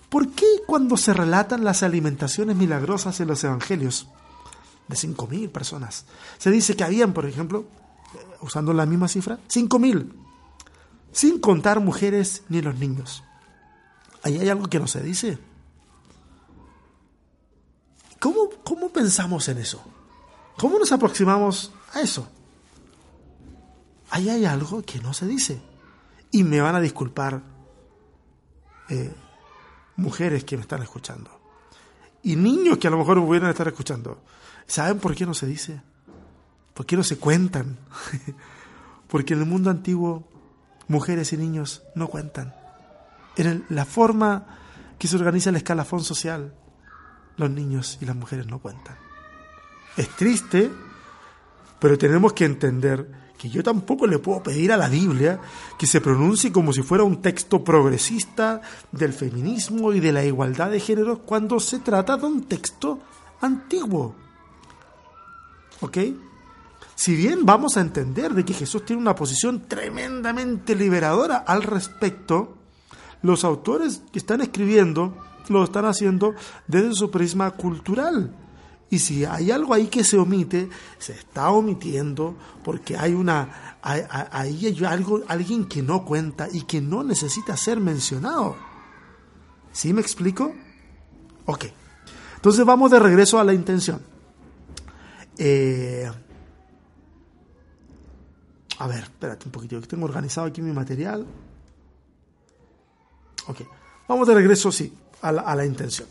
¿por 0.09 0.29
qué 0.29 0.45
cuando 0.65 0.97
se 0.97 1.13
relatan 1.13 1.63
las 1.63 1.83
alimentaciones 1.83 2.55
milagrosas 2.55 3.19
en 3.19 3.27
los 3.27 3.43
evangelios 3.43 4.07
de 4.87 4.95
5.000 4.95 5.51
personas, 5.51 6.05
se 6.37 6.51
dice 6.51 6.75
que 6.75 6.83
habían, 6.83 7.13
por 7.13 7.25
ejemplo, 7.25 7.65
eh, 8.13 8.17
usando 8.41 8.73
la 8.73 8.85
misma 8.85 9.07
cifra, 9.07 9.39
5.000, 9.49 10.11
sin 11.11 11.39
contar 11.39 11.79
mujeres 11.79 12.43
ni 12.49 12.61
los 12.61 12.75
niños? 12.75 13.23
¿Ahí 14.23 14.37
hay 14.37 14.49
algo 14.49 14.67
que 14.67 14.79
no 14.79 14.87
se 14.87 15.01
dice? 15.01 15.37
¿Cómo, 18.19 18.49
¿Cómo 18.63 18.89
pensamos 18.89 19.47
en 19.49 19.57
eso? 19.57 19.83
¿Cómo 20.57 20.79
nos 20.79 20.91
aproximamos 20.93 21.71
a 21.93 22.01
eso? 22.01 22.27
Ahí 24.09 24.29
hay 24.29 24.45
algo 24.45 24.83
que 24.83 24.99
no 24.99 25.13
se 25.13 25.25
dice. 25.25 25.61
Y 26.31 26.43
me 26.43 26.61
van 26.61 26.75
a 26.75 26.81
disculpar 26.81 27.41
eh, 28.89 29.13
mujeres 29.95 30.43
que 30.43 30.57
me 30.57 30.61
están 30.61 30.81
escuchando. 30.81 31.31
Y 32.23 32.35
niños 32.35 32.77
que 32.77 32.87
a 32.87 32.91
lo 32.91 32.97
mejor 32.97 33.19
me 33.19 33.25
pudieran 33.25 33.49
estar 33.49 33.67
escuchando. 33.67 34.21
¿Saben 34.65 34.99
por 34.99 35.15
qué 35.15 35.25
no 35.25 35.33
se 35.33 35.45
dice? 35.45 35.81
¿Por 36.73 36.85
qué 36.85 36.95
no 36.95 37.03
se 37.03 37.17
cuentan? 37.17 37.77
Porque 39.07 39.33
en 39.33 39.41
el 39.41 39.45
mundo 39.45 39.69
antiguo 39.69 40.27
mujeres 40.87 41.33
y 41.33 41.37
niños 41.37 41.83
no 41.95 42.07
cuentan. 42.07 42.55
En 43.35 43.65
la 43.69 43.85
forma 43.85 44.45
que 44.97 45.07
se 45.07 45.15
organiza 45.15 45.49
el 45.49 45.55
escalafón 45.57 46.03
social, 46.03 46.53
los 47.37 47.49
niños 47.49 47.97
y 48.01 48.05
las 48.05 48.15
mujeres 48.15 48.47
no 48.47 48.59
cuentan. 48.59 48.95
Es 49.97 50.09
triste, 50.09 50.71
pero 51.83 51.97
tenemos 51.97 52.31
que 52.31 52.45
entender 52.45 53.05
que 53.37 53.49
yo 53.49 53.61
tampoco 53.61 54.07
le 54.07 54.17
puedo 54.17 54.41
pedir 54.41 54.71
a 54.71 54.77
la 54.77 54.87
Biblia 54.87 55.41
que 55.77 55.85
se 55.85 55.99
pronuncie 55.99 56.49
como 56.49 56.71
si 56.71 56.81
fuera 56.81 57.03
un 57.03 57.21
texto 57.21 57.61
progresista 57.61 58.61
del 58.93 59.11
feminismo 59.11 59.91
y 59.91 59.99
de 59.99 60.13
la 60.13 60.23
igualdad 60.23 60.71
de 60.71 60.79
género 60.79 61.19
cuando 61.19 61.59
se 61.59 61.79
trata 61.79 62.15
de 62.15 62.25
un 62.25 62.43
texto 62.45 62.99
antiguo. 63.41 64.15
¿Ok? 65.81 65.97
Si 66.95 67.17
bien 67.17 67.45
vamos 67.45 67.75
a 67.75 67.81
entender 67.81 68.33
de 68.33 68.45
que 68.45 68.53
Jesús 68.53 68.85
tiene 68.85 69.01
una 69.01 69.13
posición 69.15 69.67
tremendamente 69.67 70.75
liberadora 70.75 71.39
al 71.39 71.63
respecto, 71.63 72.59
los 73.23 73.43
autores 73.43 74.03
que 74.13 74.19
están 74.19 74.39
escribiendo 74.39 75.17
lo 75.49 75.65
están 75.65 75.83
haciendo 75.83 76.33
desde 76.65 76.93
su 76.93 77.11
prisma 77.11 77.51
cultural. 77.51 78.33
Y 78.93 78.99
si 78.99 79.25
hay 79.25 79.49
algo 79.49 79.73
ahí 79.73 79.87
que 79.87 80.03
se 80.03 80.19
omite, 80.19 80.69
se 80.99 81.13
está 81.13 81.49
omitiendo 81.49 82.35
porque 82.63 82.95
hay 82.95 83.15
una 83.15 83.79
ahí 83.81 84.67
hay 84.67 84.85
algo 84.85 85.23
alguien 85.27 85.65
que 85.65 85.81
no 85.81 86.05
cuenta 86.05 86.47
y 86.53 86.61
que 86.61 86.79
no 86.79 87.03
necesita 87.03 87.57
ser 87.57 87.79
mencionado. 87.79 88.55
¿Sí 89.71 89.93
me 89.93 90.01
explico? 90.01 90.53
Ok. 91.47 91.65
Entonces 92.35 92.63
vamos 92.63 92.91
de 92.91 92.99
regreso 92.99 93.39
a 93.39 93.43
la 93.43 93.55
intención. 93.55 93.99
Eh, 95.39 96.11
a 98.77 98.87
ver, 98.87 99.05
espérate 99.05 99.45
un 99.47 99.51
poquito, 99.51 99.81
que 99.81 99.87
tengo 99.87 100.05
organizado 100.05 100.45
aquí 100.45 100.61
mi 100.61 100.71
material. 100.71 101.25
Ok, 103.47 103.61
vamos 104.07 104.27
de 104.27 104.35
regreso, 104.35 104.71
sí, 104.71 104.93
a 105.23 105.31
la, 105.31 105.65
intención. 105.65 106.07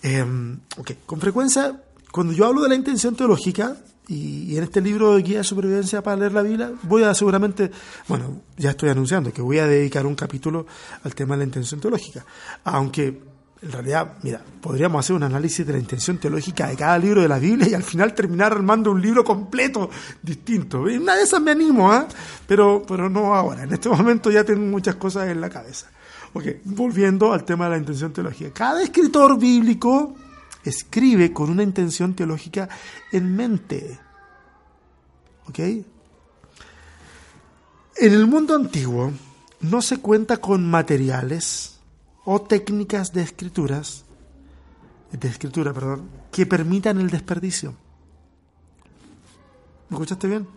Em, 0.00 0.58
ok, 0.78 0.92
con 1.04 1.20
frecuencia, 1.20 1.78
cuando 2.12 2.32
yo 2.32 2.46
hablo 2.46 2.62
de 2.62 2.68
la 2.68 2.74
intención 2.76 3.16
teológica, 3.16 3.76
y, 4.08 4.56
en 4.56 4.64
este 4.64 4.80
libro 4.80 5.14
de 5.14 5.22
guía 5.22 5.38
de 5.38 5.44
supervivencia 5.44 6.02
para 6.02 6.16
leer 6.16 6.32
la 6.32 6.42
Biblia, 6.42 6.72
voy 6.82 7.02
a 7.02 7.14
seguramente, 7.14 7.70
bueno, 8.08 8.42
ya 8.56 8.70
estoy 8.70 8.90
anunciando 8.90 9.32
que 9.32 9.42
voy 9.42 9.58
a 9.58 9.66
dedicar 9.66 10.06
un 10.06 10.14
capítulo 10.14 10.66
al 11.02 11.14
tema 11.14 11.34
de 11.34 11.38
la 11.38 11.44
intención 11.44 11.80
teológica. 11.80 12.24
Aunque 12.64 13.32
en 13.62 13.70
realidad, 13.70 14.14
mira, 14.22 14.42
podríamos 14.60 15.04
hacer 15.04 15.14
un 15.14 15.22
análisis 15.22 15.64
de 15.64 15.72
la 15.72 15.78
intención 15.78 16.18
teológica 16.18 16.66
de 16.66 16.76
cada 16.76 16.98
libro 16.98 17.22
de 17.22 17.28
la 17.28 17.38
Biblia 17.38 17.68
y 17.68 17.74
al 17.74 17.84
final 17.84 18.12
terminar 18.12 18.52
armando 18.52 18.90
un 18.90 19.00
libro 19.00 19.22
completo 19.22 19.88
distinto. 20.20 20.90
Y 20.90 20.96
una 20.96 21.14
de 21.14 21.22
esas 21.22 21.40
me 21.40 21.52
animo, 21.52 21.94
¿eh? 21.94 22.04
pero, 22.46 22.82
pero 22.86 23.08
no 23.08 23.34
ahora. 23.34 23.62
En 23.62 23.72
este 23.72 23.88
momento 23.88 24.32
ya 24.32 24.42
tengo 24.42 24.66
muchas 24.66 24.96
cosas 24.96 25.28
en 25.28 25.40
la 25.40 25.48
cabeza. 25.48 25.86
Ok, 26.32 26.44
volviendo 26.64 27.32
al 27.32 27.44
tema 27.44 27.66
de 27.66 27.72
la 27.72 27.78
intención 27.78 28.12
teológica. 28.12 28.50
Cada 28.52 28.82
escritor 28.82 29.38
bíblico 29.38 30.16
escribe 30.64 31.32
con 31.32 31.50
una 31.50 31.62
intención 31.62 32.14
teológica 32.14 32.68
en 33.10 33.34
mente. 33.34 33.98
¿Ok? 35.48 35.58
En 35.58 35.84
el 38.12 38.26
mundo 38.26 38.54
antiguo 38.54 39.12
no 39.60 39.82
se 39.82 39.98
cuenta 39.98 40.38
con 40.38 40.68
materiales 40.68 41.78
o 42.24 42.40
técnicas 42.40 43.12
de 43.12 43.22
escrituras 43.22 44.04
de 45.12 45.28
escritura, 45.28 45.72
perdón, 45.72 46.08
que 46.30 46.46
permitan 46.46 46.98
el 46.98 47.10
desperdicio. 47.10 47.74
¿Me 49.88 49.96
escuchaste 49.96 50.26
bien? 50.26 50.48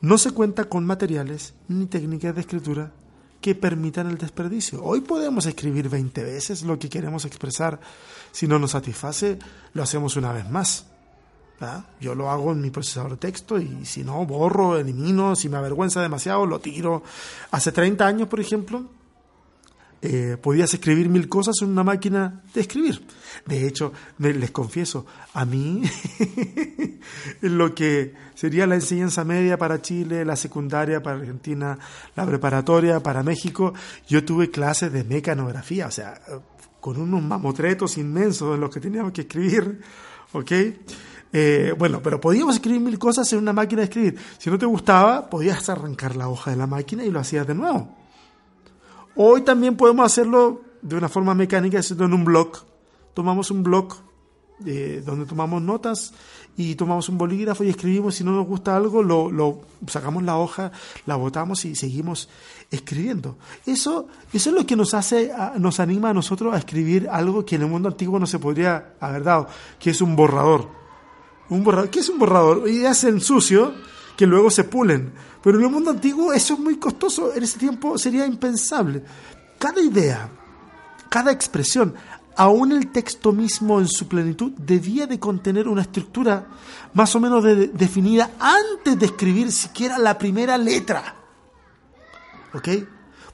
No 0.00 0.18
se 0.18 0.32
cuenta 0.32 0.64
con 0.64 0.84
materiales 0.84 1.54
ni 1.66 1.86
técnicas 1.86 2.34
de 2.34 2.42
escritura 2.42 2.92
que 3.40 3.54
permitan 3.54 4.08
el 4.08 4.18
desperdicio. 4.18 4.82
Hoy 4.82 5.00
podemos 5.00 5.46
escribir 5.46 5.88
20 5.88 6.24
veces 6.24 6.62
lo 6.62 6.78
que 6.78 6.88
queremos 6.88 7.24
expresar. 7.24 7.80
Si 8.32 8.46
no 8.46 8.58
nos 8.58 8.72
satisface, 8.72 9.38
lo 9.74 9.82
hacemos 9.82 10.16
una 10.16 10.32
vez 10.32 10.48
más. 10.50 10.86
Yo 12.00 12.14
lo 12.14 12.30
hago 12.30 12.52
en 12.52 12.60
mi 12.60 12.70
procesador 12.70 13.12
de 13.12 13.16
texto 13.16 13.58
y 13.58 13.84
si 13.84 14.04
no, 14.04 14.24
borro, 14.24 14.78
elimino, 14.78 15.34
si 15.34 15.48
me 15.48 15.56
avergüenza 15.56 16.00
demasiado, 16.00 16.46
lo 16.46 16.60
tiro. 16.60 17.02
Hace 17.50 17.72
30 17.72 18.06
años, 18.06 18.28
por 18.28 18.38
ejemplo, 18.38 18.84
eh, 20.00 20.36
podías 20.40 20.72
escribir 20.72 21.08
mil 21.08 21.28
cosas 21.28 21.56
en 21.60 21.70
una 21.70 21.82
máquina 21.82 22.42
de 22.54 22.60
escribir. 22.60 23.04
De 23.46 23.66
hecho, 23.66 23.92
les 24.18 24.50
confieso, 24.50 25.06
a 25.34 25.44
mí, 25.44 25.82
lo 27.40 27.74
que 27.74 28.14
sería 28.34 28.66
la 28.66 28.76
enseñanza 28.76 29.24
media 29.24 29.58
para 29.58 29.82
Chile, 29.82 30.24
la 30.24 30.36
secundaria 30.36 31.02
para 31.02 31.18
Argentina, 31.18 31.78
la 32.14 32.26
preparatoria 32.26 33.00
para 33.00 33.22
México, 33.22 33.74
yo 34.06 34.24
tuve 34.24 34.50
clases 34.50 34.92
de 34.92 35.02
mecanografía, 35.02 35.88
o 35.88 35.90
sea, 35.90 36.20
con 36.80 37.00
unos 37.00 37.22
mamotretos 37.22 37.98
inmensos 37.98 38.54
en 38.54 38.60
los 38.60 38.70
que 38.70 38.80
teníamos 38.80 39.12
que 39.12 39.22
escribir, 39.22 39.80
¿ok? 40.32 40.52
Eh, 41.32 41.74
bueno, 41.76 42.00
pero 42.02 42.20
podíamos 42.20 42.54
escribir 42.54 42.80
mil 42.80 42.98
cosas 42.98 43.30
en 43.32 43.40
una 43.40 43.52
máquina 43.52 43.80
de 43.80 43.84
escribir. 43.84 44.16
Si 44.38 44.48
no 44.48 44.58
te 44.58 44.66
gustaba, 44.66 45.28
podías 45.28 45.68
arrancar 45.68 46.14
la 46.14 46.28
hoja 46.28 46.52
de 46.52 46.56
la 46.56 46.66
máquina 46.66 47.04
y 47.04 47.10
lo 47.10 47.20
hacías 47.20 47.46
de 47.46 47.54
nuevo. 47.54 47.97
Hoy 49.20 49.42
también 49.42 49.76
podemos 49.76 50.06
hacerlo 50.06 50.62
de 50.80 50.94
una 50.94 51.08
forma 51.08 51.34
mecánica, 51.34 51.80
haciendo 51.80 52.04
en 52.04 52.14
un 52.14 52.24
blog. 52.24 52.52
Tomamos 53.14 53.50
un 53.50 53.64
blog 53.64 53.96
eh, 54.64 55.02
donde 55.04 55.26
tomamos 55.26 55.60
notas 55.60 56.14
y 56.56 56.76
tomamos 56.76 57.08
un 57.08 57.18
bolígrafo 57.18 57.64
y 57.64 57.68
escribimos. 57.68 58.14
Si 58.14 58.22
no 58.22 58.30
nos 58.30 58.46
gusta 58.46 58.76
algo, 58.76 59.02
lo, 59.02 59.60
sacamos 59.88 60.22
la 60.22 60.36
hoja, 60.36 60.70
la 61.04 61.16
botamos 61.16 61.64
y 61.64 61.74
seguimos 61.74 62.28
escribiendo. 62.70 63.36
Eso, 63.66 64.06
eso 64.32 64.50
es 64.50 64.54
lo 64.54 64.64
que 64.64 64.76
nos 64.76 64.94
hace, 64.94 65.32
nos 65.58 65.80
anima 65.80 66.10
a 66.10 66.14
nosotros 66.14 66.54
a 66.54 66.58
escribir 66.58 67.08
algo 67.10 67.44
que 67.44 67.56
en 67.56 67.62
el 67.62 67.68
mundo 67.68 67.88
antiguo 67.88 68.20
no 68.20 68.26
se 68.28 68.38
podría 68.38 68.94
haber 69.00 69.24
dado, 69.24 69.48
que 69.80 69.90
es 69.90 70.00
un 70.00 70.14
borrador. 70.14 70.68
Un 71.48 71.64
borrador, 71.64 71.90
¿qué 71.90 71.98
es 71.98 72.08
un 72.08 72.20
borrador? 72.20 72.68
Ideas 72.68 73.02
en 73.02 73.20
sucio 73.20 73.74
que 74.18 74.26
luego 74.26 74.50
se 74.50 74.64
pulen. 74.64 75.12
Pero 75.40 75.58
en 75.58 75.64
el 75.64 75.70
mundo 75.70 75.92
antiguo 75.92 76.32
eso 76.32 76.54
es 76.54 76.60
muy 76.60 76.76
costoso, 76.76 77.32
en 77.32 77.44
ese 77.44 77.56
tiempo 77.56 77.96
sería 77.96 78.26
impensable. 78.26 79.04
Cada 79.60 79.80
idea, 79.80 80.28
cada 81.08 81.30
expresión, 81.30 81.94
aún 82.36 82.72
el 82.72 82.88
texto 82.88 83.32
mismo 83.32 83.78
en 83.78 83.86
su 83.86 84.08
plenitud, 84.08 84.50
debía 84.58 85.06
de 85.06 85.20
contener 85.20 85.68
una 85.68 85.82
estructura 85.82 86.48
más 86.94 87.14
o 87.14 87.20
menos 87.20 87.44
definida 87.44 88.32
antes 88.40 88.98
de 88.98 89.06
escribir 89.06 89.52
siquiera 89.52 89.98
la 89.98 90.18
primera 90.18 90.58
letra. 90.58 91.14
¿Ok? 92.54 92.68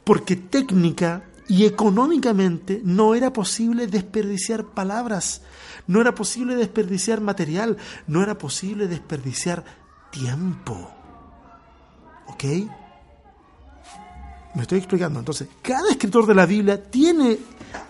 Porque 0.05 0.37
técnica 0.37 1.25
y 1.49 1.65
económicamente 1.65 2.83
no 2.85 3.15
era 3.15 3.33
posible 3.33 3.87
desperdiciar 3.87 4.67
palabras, 4.67 5.41
no 5.87 6.03
era 6.03 6.15
posible 6.15 6.57
desperdiciar 6.57 7.23
material, 7.23 7.79
no 8.07 8.23
era 8.23 8.37
posible 8.37 8.87
desperdiciar 8.87 9.84
tiempo. 10.15 10.91
¿Ok? 12.29 12.45
Me 14.55 14.63
estoy 14.63 14.79
explicando. 14.79 15.19
Entonces, 15.19 15.49
cada 15.61 15.91
escritor 15.91 16.27
de 16.27 16.35
la 16.35 16.47
Biblia 16.47 16.83
tiene 16.83 17.39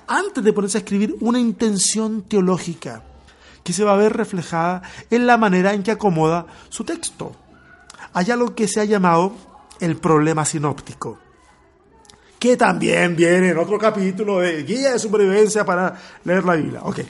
antes 0.07 0.43
de 0.43 0.53
ponerse 0.53 0.79
a 0.79 0.81
escribir, 0.81 1.15
una 1.21 1.39
intención 1.39 2.23
teológica 2.23 3.03
que 3.63 3.73
se 3.73 3.85
va 3.85 3.95
a 3.95 3.97
ver 3.97 4.17
reflejada 4.17 4.83
en 5.11 5.27
la 5.27 5.37
manera 5.37 5.73
en 5.73 5.83
que 5.83 5.91
acomoda 5.91 6.47
su 6.69 6.85
texto. 6.85 7.35
Hay 8.13 8.31
algo 8.31 8.55
que 8.55 8.69
se 8.69 8.81
ha 8.81 8.85
llamado 8.85 9.33
el 9.81 9.97
problema 9.97 10.45
sinóptico, 10.45 11.19
que 12.39 12.57
también 12.57 13.17
viene 13.17 13.51
en 13.51 13.59
otro 13.59 13.79
capítulo 13.79 14.39
de 14.41 14.63
guía 14.63 14.93
de 14.93 14.99
supervivencia 14.99 15.65
para 15.65 15.99
leer 16.25 16.45
la 16.45 16.55
Biblia. 16.55 16.81
Ok, 16.85 17.01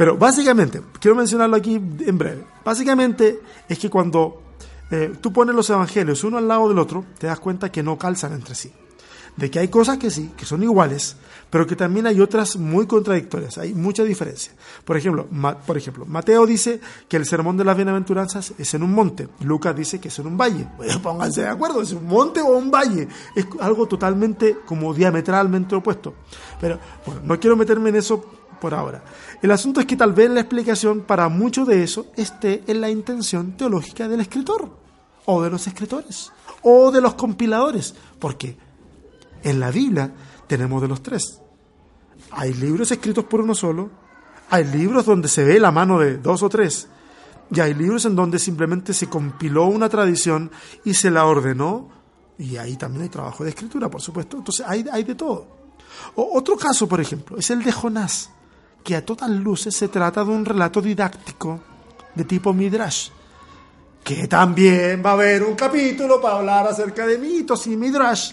pero 0.00 0.16
básicamente, 0.16 0.80
quiero 0.98 1.14
mencionarlo 1.14 1.56
aquí 1.56 1.74
en 1.74 2.16
breve, 2.16 2.46
básicamente 2.64 3.38
es 3.68 3.78
que 3.78 3.90
cuando 3.90 4.40
eh, 4.90 5.12
tú 5.20 5.30
pones 5.30 5.54
los 5.54 5.68
evangelios 5.68 6.24
uno 6.24 6.38
al 6.38 6.48
lado 6.48 6.70
del 6.70 6.78
otro, 6.78 7.04
te 7.18 7.26
das 7.26 7.38
cuenta 7.38 7.70
que 7.70 7.82
no 7.82 7.98
calzan 7.98 8.32
entre 8.32 8.54
sí 8.54 8.72
de 9.36 9.50
que 9.50 9.58
hay 9.58 9.68
cosas 9.68 9.98
que 9.98 10.10
sí, 10.10 10.32
que 10.36 10.44
son 10.44 10.62
iguales, 10.62 11.16
pero 11.48 11.66
que 11.66 11.76
también 11.76 12.06
hay 12.06 12.20
otras 12.20 12.56
muy 12.56 12.86
contradictorias, 12.86 13.58
hay 13.58 13.74
mucha 13.74 14.04
diferencia. 14.04 14.52
Por 14.84 14.96
ejemplo, 14.96 15.26
por 15.66 15.76
ejemplo, 15.76 16.04
Mateo 16.06 16.46
dice 16.46 16.80
que 17.08 17.16
el 17.16 17.26
sermón 17.26 17.56
de 17.56 17.64
las 17.64 17.76
bienaventuranzas 17.76 18.52
es 18.58 18.74
en 18.74 18.82
un 18.82 18.92
monte, 18.92 19.28
Lucas 19.40 19.74
dice 19.74 20.00
que 20.00 20.08
es 20.08 20.18
en 20.18 20.26
un 20.26 20.36
valle. 20.36 20.66
pónganse 21.02 21.42
de 21.42 21.48
acuerdo, 21.48 21.82
es 21.82 21.92
un 21.92 22.06
monte 22.06 22.40
o 22.40 22.48
un 22.48 22.70
valle, 22.70 23.08
es 23.34 23.46
algo 23.60 23.86
totalmente 23.86 24.58
como 24.66 24.92
diametralmente 24.92 25.74
opuesto. 25.74 26.14
Pero 26.60 26.78
bueno, 27.06 27.22
no 27.24 27.40
quiero 27.40 27.56
meterme 27.56 27.90
en 27.90 27.96
eso 27.96 28.39
por 28.60 28.74
ahora. 28.74 29.02
El 29.42 29.50
asunto 29.50 29.80
es 29.80 29.86
que 29.86 29.96
tal 29.96 30.12
vez 30.12 30.30
la 30.30 30.40
explicación 30.40 31.00
para 31.00 31.28
mucho 31.28 31.64
de 31.64 31.82
eso 31.82 32.06
esté 32.16 32.62
en 32.66 32.80
la 32.80 32.90
intención 32.90 33.56
teológica 33.56 34.06
del 34.08 34.20
escritor, 34.20 34.70
o 35.24 35.42
de 35.42 35.50
los 35.50 35.66
escritores, 35.66 36.32
o 36.62 36.90
de 36.90 37.00
los 37.00 37.14
compiladores, 37.14 37.94
porque 38.18 38.56
en 39.42 39.60
la 39.60 39.70
Biblia 39.70 40.12
tenemos 40.46 40.82
de 40.82 40.88
los 40.88 41.02
tres. 41.02 41.40
Hay 42.32 42.52
libros 42.54 42.90
escritos 42.90 43.24
por 43.24 43.40
uno 43.40 43.54
solo, 43.54 43.90
hay 44.50 44.64
libros 44.64 45.06
donde 45.06 45.28
se 45.28 45.44
ve 45.44 45.58
la 45.58 45.70
mano 45.70 45.98
de 45.98 46.18
dos 46.18 46.42
o 46.42 46.48
tres, 46.48 46.88
y 47.52 47.60
hay 47.60 47.74
libros 47.74 48.04
en 48.04 48.14
donde 48.14 48.38
simplemente 48.38 48.94
se 48.94 49.08
compiló 49.08 49.66
una 49.66 49.88
tradición 49.88 50.50
y 50.84 50.94
se 50.94 51.10
la 51.10 51.24
ordenó, 51.24 51.88
y 52.38 52.56
ahí 52.56 52.76
también 52.76 53.02
hay 53.02 53.08
trabajo 53.08 53.44
de 53.44 53.50
escritura, 53.50 53.90
por 53.90 54.00
supuesto. 54.00 54.38
Entonces 54.38 54.64
hay, 54.66 54.84
hay 54.90 55.04
de 55.04 55.14
todo. 55.14 55.46
otro 56.14 56.56
caso, 56.56 56.88
por 56.88 57.00
ejemplo, 57.00 57.36
es 57.36 57.50
el 57.50 57.62
de 57.62 57.72
Jonás, 57.72 58.30
que 58.82 58.96
a 58.96 59.04
todas 59.04 59.30
luces 59.30 59.74
se 59.74 59.88
trata 59.88 60.24
de 60.24 60.30
un 60.30 60.44
relato 60.44 60.80
didáctico 60.80 61.60
de 62.14 62.24
tipo 62.24 62.52
Midrash, 62.52 63.10
que 64.02 64.26
también 64.26 65.02
va 65.04 65.10
a 65.10 65.14
haber 65.14 65.42
un 65.42 65.54
capítulo 65.54 66.20
para 66.20 66.38
hablar 66.38 66.66
acerca 66.66 67.06
de 67.06 67.18
mitos 67.18 67.66
y 67.66 67.76
Midrash. 67.76 68.32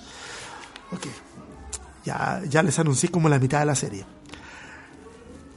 Ok, 0.91 1.07
ya, 2.05 2.41
ya 2.47 2.63
les 2.63 2.77
anuncié 2.79 3.09
como 3.09 3.29
la 3.29 3.39
mitad 3.39 3.59
de 3.59 3.65
la 3.65 3.75
serie. 3.75 4.05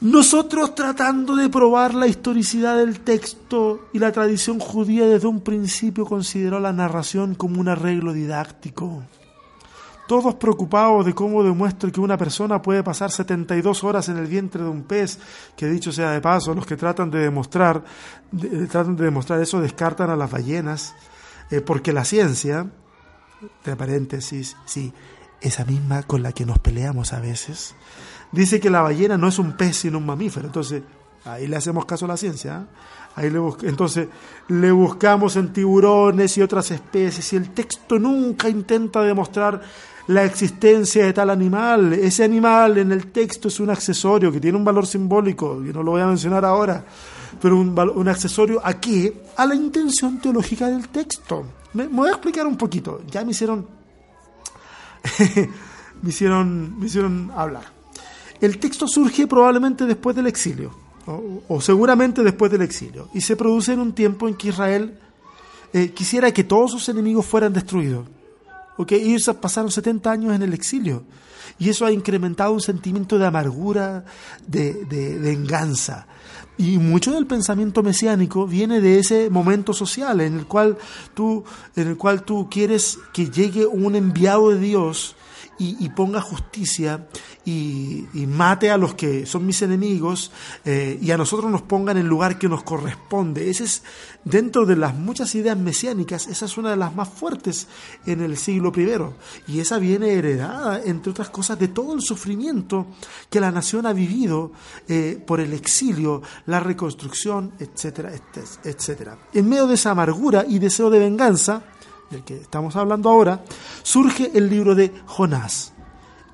Nosotros 0.01 0.75
tratando 0.75 1.37
de 1.37 1.51
probar 1.51 1.93
la 1.93 2.07
historicidad 2.07 2.79
del 2.79 3.01
texto 3.01 3.89
y 3.93 3.99
la 3.99 4.11
tradición 4.13 4.59
judía 4.59 5.07
desde 5.07 5.27
un 5.27 5.43
principio 5.43 6.07
consideró 6.07 6.59
la 6.59 6.73
narración 6.73 7.35
como 7.35 7.61
un 7.61 7.69
arreglo 7.69 8.15
didáctico. 8.15 9.03
Todos 10.11 10.35
preocupados 10.35 11.07
de 11.07 11.15
cómo 11.15 11.45
demuestro 11.45 11.93
que 11.93 12.01
una 12.01 12.19
persona 12.19 12.61
puede 12.61 12.83
pasar 12.83 13.13
72 13.13 13.85
horas 13.85 14.09
en 14.09 14.17
el 14.19 14.27
vientre 14.27 14.61
de 14.61 14.69
un 14.69 14.83
pez, 14.83 15.21
que 15.57 15.69
dicho 15.69 15.93
sea 15.93 16.11
de 16.11 16.21
paso, 16.21 16.53
los 16.53 16.67
que 16.67 16.77
tratan 16.77 17.13
de 17.13 17.21
demostrar, 17.21 17.85
tratan 18.69 18.97
de 18.97 19.05
demostrar 19.05 19.41
eso 19.41 19.61
descartan 19.61 20.11
a 20.11 20.17
las 20.17 20.29
ballenas, 20.29 20.97
eh, 21.53 21.61
porque 21.61 21.93
la 21.93 22.05
ciencia, 22.05 22.67
de 23.65 23.77
paréntesis, 23.77 24.57
sí, 24.65 24.93
esa 25.41 25.65
misma 25.65 26.03
con 26.03 26.25
la 26.25 26.33
que 26.33 26.45
nos 26.45 26.59
peleamos 26.59 27.13
a 27.13 27.21
veces, 27.21 27.77
dice 28.33 28.59
que 28.59 28.69
la 28.69 28.83
ballena 28.83 29.17
no 29.17 29.29
es 29.29 29.39
un 29.39 29.57
pez 29.57 29.77
sino 29.77 29.99
un 29.99 30.07
mamífero. 30.07 30.47
Entonces, 30.47 30.83
ahí 31.25 31.47
le 31.47 31.55
hacemos 31.55 31.85
caso 31.85 32.07
a 32.07 32.09
la 32.09 32.17
ciencia. 32.17 32.63
¿eh? 32.63 32.77
Ahí 33.15 33.31
le 33.31 33.39
entonces, 33.63 34.09
le 34.49 34.73
buscamos 34.73 35.37
en 35.37 35.53
tiburones 35.53 36.37
y 36.37 36.43
otras 36.43 36.73
especies 36.73 37.33
y 37.33 37.37
el 37.37 37.51
texto 37.51 37.97
nunca 38.01 38.49
intenta 38.49 39.03
demostrar 39.03 39.61
la 40.11 40.25
existencia 40.25 41.05
de 41.05 41.13
tal 41.13 41.31
animal. 41.31 41.93
Ese 41.93 42.25
animal 42.25 42.79
en 42.79 42.91
el 42.91 43.13
texto 43.13 43.47
es 43.47 43.61
un 43.61 43.71
accesorio 43.71 44.33
que 44.33 44.41
tiene 44.41 44.59
un 44.59 44.65
valor 44.65 44.87
simbólico, 44.87 45.63
y 45.65 45.73
no 45.73 45.85
lo 45.85 45.93
voy 45.93 46.01
a 46.01 46.07
mencionar 46.07 46.45
ahora, 46.45 46.85
pero 47.41 47.57
un, 47.57 48.09
accesorio 48.09 48.61
aquí 48.63 49.13
a 49.37 49.47
la 49.47 49.55
intención 49.55 50.19
teológica 50.19 50.69
del 50.69 50.89
texto. 50.89 51.45
me 51.75 51.87
voy 51.87 52.09
a 52.09 52.13
explicar 52.13 52.45
un 52.47 52.57
poquito. 52.57 53.03
Ya 53.09 53.25
me 53.25 53.31
hicieron 53.31 53.67
me, 56.03 56.11
hicieron, 56.11 56.79
me 56.79 56.87
hicieron 56.87 57.31
hablar. 57.35 57.65
El 58.41 58.59
texto 58.59 58.89
surge 58.89 59.29
probablemente 59.29 59.87
después 59.87 60.17
del 60.17 60.27
exilio, 60.27 60.75
o, 61.07 61.61
seguramente 61.61 62.25
después 62.25 62.51
del 62.51 62.63
exilio, 62.63 63.09
y 63.15 63.21
se 63.21 63.37
produce 63.37 63.75
en 63.75 63.81
un 63.81 63.93
tiempo 63.93 64.27
en 64.27 64.35
que 64.35 64.49
Israel 64.49 64.99
eh, 65.73 65.91
quisiera 65.91 66.33
que 66.33 66.43
todos 66.43 66.73
sus 66.73 66.89
enemigos 66.89 67.25
fueran 67.27 67.53
destruidos. 67.53 68.07
Okay, 68.81 69.13
ellos 69.13 69.37
pasaron 69.39 69.71
70 69.71 70.11
años 70.11 70.35
en 70.35 70.41
el 70.41 70.55
exilio 70.55 71.05
y 71.59 71.69
eso 71.69 71.85
ha 71.85 71.93
incrementado 71.93 72.53
un 72.53 72.63
sentimiento 72.63 73.19
de 73.19 73.27
amargura, 73.27 74.07
de, 74.47 74.87
de, 74.87 75.19
venganza. 75.19 76.07
Y 76.57 76.79
mucho 76.79 77.13
del 77.13 77.27
pensamiento 77.27 77.83
mesiánico 77.83 78.47
viene 78.47 78.81
de 78.81 78.99
ese 78.99 79.29
momento 79.29 79.75
social 79.75 80.23
en 80.23 80.39
el 80.39 80.47
cual 80.47 80.79
tú, 81.13 81.45
en 81.77 81.89
el 81.89 81.99
cual 81.99 82.23
tú 82.23 82.49
quieres 82.51 82.99
que 83.13 83.29
llegue 83.29 83.67
un 83.67 83.97
enviado 83.97 84.49
de 84.49 84.59
Dios 84.59 85.15
y, 85.63 85.91
ponga 85.91 86.23
justicia 86.23 87.07
y, 87.45 88.07
mate 88.27 88.71
a 88.71 88.79
los 88.79 88.95
que 88.95 89.27
son 89.27 89.45
mis 89.45 89.61
enemigos 89.61 90.33
eh, 90.65 90.99
y 91.01 91.11
a 91.11 91.19
nosotros 91.19 91.51
nos 91.51 91.61
ponga 91.61 91.93
en 91.93 91.99
el 91.99 92.07
lugar 92.07 92.39
que 92.39 92.49
nos 92.49 92.63
corresponde. 92.63 93.51
Ese 93.51 93.65
es, 93.65 93.83
dentro 94.25 94.65
de 94.65 94.77
las 94.77 94.95
muchas 94.95 95.35
ideas 95.35 95.59
mesiánicas, 95.59 96.29
esa 96.29 96.47
es 96.47 96.57
una 96.57 96.71
de 96.71 96.77
las 96.77 96.95
más 96.95 97.11
fuertes 97.11 97.69
en 98.07 98.23
el 98.23 98.39
siglo 98.39 98.73
I. 98.75 99.53
Y 99.53 99.61
esa 99.61 99.79
viene 99.79 100.15
heredada, 100.15 100.81
entre 100.83 101.11
otras 101.11 101.29
cosas, 101.29 101.59
de 101.59 101.69
todo 101.69 101.93
el 101.93 102.01
sufrimiento 102.01 102.87
que 103.29 103.41
la 103.41 103.51
nación 103.51 103.85
ha 103.85 103.93
vivido 103.93 104.53
eh, 104.89 105.23
por 105.27 105.41
el 105.41 105.53
exilio, 105.53 106.23
la 106.47 106.61
reconstrucción, 106.61 107.53
etcétera, 107.59 108.13
etcétera. 108.65 109.19
En 109.35 109.47
medio 109.47 109.67
de 109.67 109.75
esa 109.75 109.91
amargura 109.91 110.47
y 110.49 110.59
deseo 110.59 110.89
de 110.89 110.99
venganza, 111.01 111.63
del 112.11 112.25
que 112.25 112.37
estamos 112.37 112.75
hablando 112.77 113.09
ahora, 113.09 113.43
surge 113.83 114.31
el 114.35 114.51
libro 114.51 114.75
de 114.75 114.93
Jonás, 115.07 115.73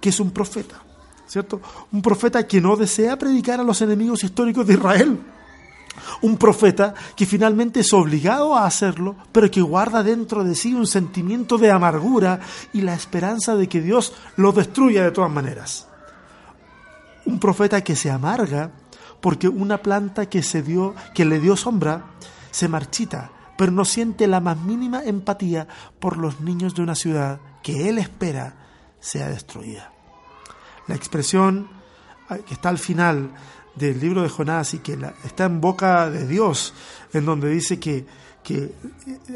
que 0.01 0.09
es 0.09 0.19
un 0.21 0.31
profeta, 0.31 0.83
¿cierto? 1.27 1.61
Un 1.93 2.01
profeta 2.03 2.47
que 2.47 2.61
no 2.61 2.77
desea 2.77 3.19
predicar 3.19 3.61
a 3.61 3.65
los 3.65 3.83
enemigos 3.83 4.25
históricos 4.25 4.67
de 4.67 4.75
Israel. 4.75 5.21
Un 6.23 6.37
profeta 6.37 6.95
que 7.15 7.25
finalmente 7.25 7.81
es 7.81 7.93
obligado 7.93 8.55
a 8.55 8.67
hacerlo, 8.67 9.17
pero 9.33 9.51
que 9.51 9.63
guarda 9.63 10.03
dentro 10.03 10.45
de 10.45 10.55
sí 10.55 10.75
un 10.75 10.87
sentimiento 10.87 11.57
de 11.59 11.71
amargura 11.71 12.41
y 12.73 12.83
la 12.83 12.95
esperanza 12.95 13.55
de 13.55 13.69
que 13.69 13.81
Dios 13.81 14.13
lo 14.37 14.53
destruya 14.53 15.05
de 15.05 15.11
todas 15.11 15.31
maneras. 15.31 15.89
Un 17.25 17.39
profeta 17.39 17.83
que 17.83 17.97
se 17.97 18.11
amarga 18.11 18.71
porque 19.21 19.49
una 19.49 19.79
planta 19.79 20.27
que 20.27 20.43
se 20.43 20.63
dio, 20.63 20.95
que 21.15 21.25
le 21.25 21.41
dio 21.41 21.57
sombra, 21.57 22.05
se 22.51 22.69
marchita 22.69 23.31
pero 23.57 23.73
no 23.73 23.85
siente 23.85 24.27
la 24.27 24.41
más 24.41 24.59
mínima 24.59 25.05
empatía 25.05 25.67
por 25.99 26.17
los 26.17 26.41
niños 26.41 26.75
de 26.75 26.83
una 26.83 26.95
ciudad 26.95 27.41
que 27.63 27.89
él 27.89 27.99
espera 27.99 28.55
sea 29.01 29.29
destruida. 29.29 29.93
La 30.87 30.95
expresión 30.95 31.69
que 32.47 32.55
está 32.55 32.69
al 32.69 32.79
final 32.79 33.31
del 33.75 34.01
libro 34.01 34.23
de 34.23 34.29
Jonás 34.29 34.75
y 34.75 34.79
que 34.79 34.99
está 35.25 35.45
en 35.45 35.61
boca 35.61 36.11
de 36.11 36.27
Dios, 36.27 36.75
en 37.13 37.25
donde 37.25 37.51
dice 37.51 37.79
que, 37.79 38.07
que 38.43 38.57
eh, 38.65 38.73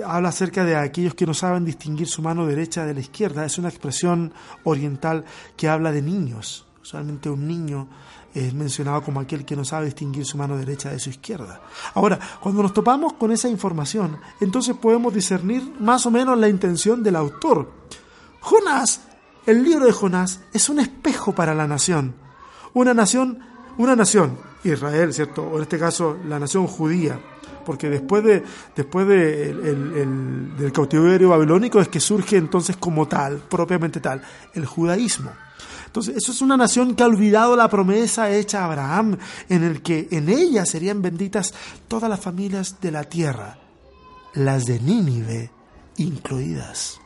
habla 0.05 0.31
acerca 0.31 0.65
de 0.65 0.77
aquellos 0.77 1.15
que 1.15 1.27
no 1.27 1.35
saben 1.35 1.65
distinguir 1.65 2.09
su 2.09 2.23
mano 2.23 2.47
derecha 2.47 2.85
de 2.85 2.95
la 2.95 3.01
izquierda, 3.01 3.45
es 3.45 3.59
una 3.59 3.69
expresión 3.69 4.33
oriental 4.65 5.25
que 5.57 5.69
habla 5.69 5.93
de 5.93 6.03
niños. 6.03 6.67
Usualmente 6.83 7.29
un 7.29 7.47
niño 7.47 7.89
es 8.35 8.55
mencionado 8.55 9.03
como 9.03 9.21
aquel 9.21 9.45
que 9.45 9.57
no 9.57 9.65
sabe 9.65 9.87
distinguir 9.87 10.25
su 10.25 10.39
mano 10.39 10.57
derecha 10.57 10.91
de 10.91 11.01
su 11.01 11.11
izquierda. 11.11 11.61
Ahora, 11.95 12.19
cuando 12.41 12.63
nos 12.63 12.73
topamos 12.73 13.15
con 13.15 13.33
esa 13.33 13.49
información, 13.49 14.19
entonces 14.41 14.77
podemos 14.77 15.13
discernir 15.13 15.63
más 15.81 16.07
o 16.07 16.11
menos 16.11 16.39
la 16.39 16.49
intención 16.49 17.03
del 17.03 17.17
autor. 17.17 17.71
Jonás, 18.41 19.03
el 19.47 19.63
libro 19.63 19.87
de 19.87 19.93
Jonás, 19.93 20.41
es 20.53 20.69
un 20.69 20.81
espejo 20.81 21.35
para 21.35 21.55
la 21.55 21.67
nación. 21.67 22.15
Una 22.73 22.95
nación, 22.95 23.41
una 23.79 23.97
nación, 23.97 24.39
Israel, 24.63 25.13
¿cierto? 25.13 25.43
O 25.43 25.57
en 25.57 25.63
este 25.63 25.79
caso, 25.79 26.17
la 26.29 26.39
nación 26.39 26.67
judía. 26.67 27.19
Porque 27.67 27.91
después, 27.91 28.25
de, 28.25 28.43
después 28.75 29.07
de 29.07 29.53
del 29.53 30.73
cautiverio 30.73 31.29
babilónico 31.29 31.81
es 31.81 31.89
que 31.89 32.01
surge 32.01 32.37
entonces 32.37 32.77
como 32.77 33.07
tal, 33.07 33.39
propiamente 33.39 34.01
tal, 34.01 34.23
el 34.55 34.67
judaísmo. 34.67 35.31
Entonces, 35.91 36.17
eso 36.17 36.31
es 36.31 36.41
una 36.41 36.57
nación 36.57 36.95
que 36.95 37.03
ha 37.03 37.07
olvidado 37.07 37.57
la 37.57 37.69
promesa 37.69 38.31
hecha 38.31 38.61
a 38.61 38.67
Abraham, 38.67 39.19
en 39.49 39.65
el 39.65 39.83
que 39.83 40.07
en 40.13 40.29
ella 40.29 40.65
serían 40.65 41.03
benditas 41.03 41.53
todas 41.89 42.09
las 42.09 42.21
familias 42.21 42.81
de 42.81 42.93
la 42.93 43.03
tierra, 43.03 43.59
las 44.35 44.67
de 44.67 44.79
Nínive 44.79 45.51
incluidas. 45.97 47.00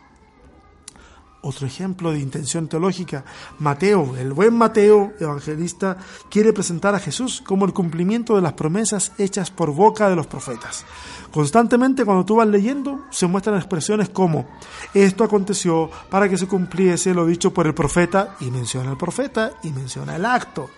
Otro 1.46 1.66
ejemplo 1.66 2.10
de 2.10 2.20
intención 2.20 2.68
teológica, 2.68 3.22
Mateo, 3.58 4.16
el 4.16 4.32
buen 4.32 4.56
Mateo, 4.56 5.12
evangelista, 5.20 5.98
quiere 6.30 6.54
presentar 6.54 6.94
a 6.94 6.98
Jesús 6.98 7.42
como 7.44 7.66
el 7.66 7.74
cumplimiento 7.74 8.34
de 8.34 8.40
las 8.40 8.54
promesas 8.54 9.12
hechas 9.18 9.50
por 9.50 9.70
boca 9.74 10.08
de 10.08 10.16
los 10.16 10.26
profetas. 10.26 10.86
Constantemente 11.30 12.06
cuando 12.06 12.24
tú 12.24 12.36
vas 12.36 12.48
leyendo 12.48 13.04
se 13.10 13.26
muestran 13.26 13.56
expresiones 13.56 14.08
como 14.08 14.46
esto 14.94 15.22
aconteció 15.22 15.90
para 16.08 16.30
que 16.30 16.38
se 16.38 16.48
cumpliese 16.48 17.12
lo 17.12 17.26
dicho 17.26 17.52
por 17.52 17.66
el 17.66 17.74
profeta 17.74 18.36
y 18.40 18.50
menciona 18.50 18.92
el 18.92 18.96
profeta 18.96 19.52
y 19.62 19.70
menciona 19.70 20.16
el 20.16 20.24
acto. 20.24 20.70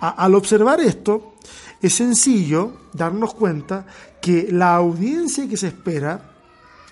al 0.00 0.34
observar 0.34 0.80
esto, 0.80 1.34
es 1.82 1.94
sencillo 1.94 2.72
darnos 2.94 3.34
cuenta 3.34 3.84
que 4.22 4.48
la 4.50 4.74
audiencia 4.74 5.46
que 5.46 5.58
se 5.58 5.68
espera 5.68 6.37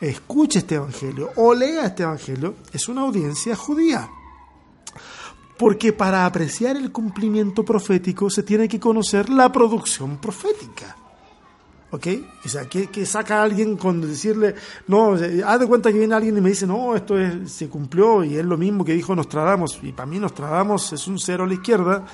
escuche 0.00 0.60
este 0.60 0.76
Evangelio 0.76 1.30
o 1.36 1.54
lea 1.54 1.86
este 1.86 2.02
Evangelio 2.02 2.56
es 2.72 2.88
una 2.88 3.02
audiencia 3.02 3.56
judía. 3.56 4.08
Porque 5.58 5.92
para 5.92 6.26
apreciar 6.26 6.76
el 6.76 6.92
cumplimiento 6.92 7.64
profético 7.64 8.28
se 8.28 8.42
tiene 8.42 8.68
que 8.68 8.78
conocer 8.78 9.30
la 9.30 9.50
producción 9.50 10.18
profética. 10.18 10.96
¿Ok? 11.90 12.06
O 12.44 12.48
sea, 12.48 12.68
que, 12.68 13.06
saca 13.06 13.40
a 13.40 13.42
alguien 13.44 13.76
con 13.76 14.00
decirle, 14.00 14.56
no, 14.88 15.12
haz 15.12 15.60
de 15.60 15.66
cuenta 15.66 15.92
que 15.92 15.98
viene 15.98 16.14
alguien 16.14 16.36
y 16.36 16.40
me 16.40 16.50
dice, 16.50 16.66
no, 16.66 16.96
esto 16.96 17.16
es, 17.16 17.52
se 17.52 17.68
cumplió 17.68 18.24
y 18.24 18.36
es 18.36 18.44
lo 18.44 18.58
mismo 18.58 18.84
que 18.84 18.92
dijo 18.92 19.14
Nostradamus, 19.14 19.78
y 19.82 19.92
para 19.92 20.06
mí 20.06 20.18
Nostradamus 20.18 20.92
es 20.92 21.06
un 21.06 21.18
cero 21.18 21.44
a 21.44 21.46
la 21.46 21.54
izquierda, 21.54 22.04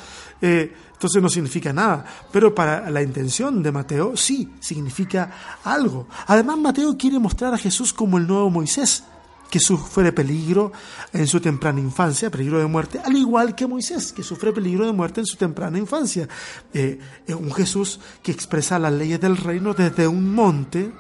eh, 0.43 0.73
entonces 0.93 1.23
no 1.23 1.29
significa 1.29 1.73
nada. 1.73 2.05
Pero 2.31 2.55
para 2.55 2.89
la 2.91 3.03
intención 3.03 3.63
de 3.63 3.73
Mateo, 3.73 4.17
sí, 4.17 4.53
significa 4.61 5.59
algo. 5.65 6.07
Además, 6.27 6.59
Mateo 6.59 6.97
quiere 6.97 7.19
mostrar 7.19 7.55
a 7.55 7.59
Jesús 7.59 7.93
como 7.93 8.19
el 8.19 8.27
nuevo 8.27 8.51
Moisés, 8.51 9.05
que 9.53 9.61
sufre 9.61 10.13
peligro 10.13 10.73
en 11.13 11.27
su 11.27 11.39
temprana 11.39 11.79
infancia, 11.79 12.31
peligro 12.31 12.59
de 12.59 12.65
muerte, 12.65 12.99
al 13.05 13.15
igual 13.15 13.55
que 13.55 13.67
Moisés, 13.67 14.11
que 14.11 14.23
sufre 14.23 14.51
peligro 14.51 14.87
de 14.87 14.95
muerte 14.95 15.21
en 15.21 15.27
su 15.27 15.37
temprana 15.37 15.77
infancia. 15.77 16.27
Eh, 16.73 16.99
un 17.29 17.53
Jesús 17.53 18.01
que 18.23 18.33
expresa 18.33 18.79
las 18.79 18.95
leyes 18.95 19.21
del 19.21 19.37
reino 19.37 19.75
desde 19.75 20.09
un 20.09 20.35
monte, 20.35 20.91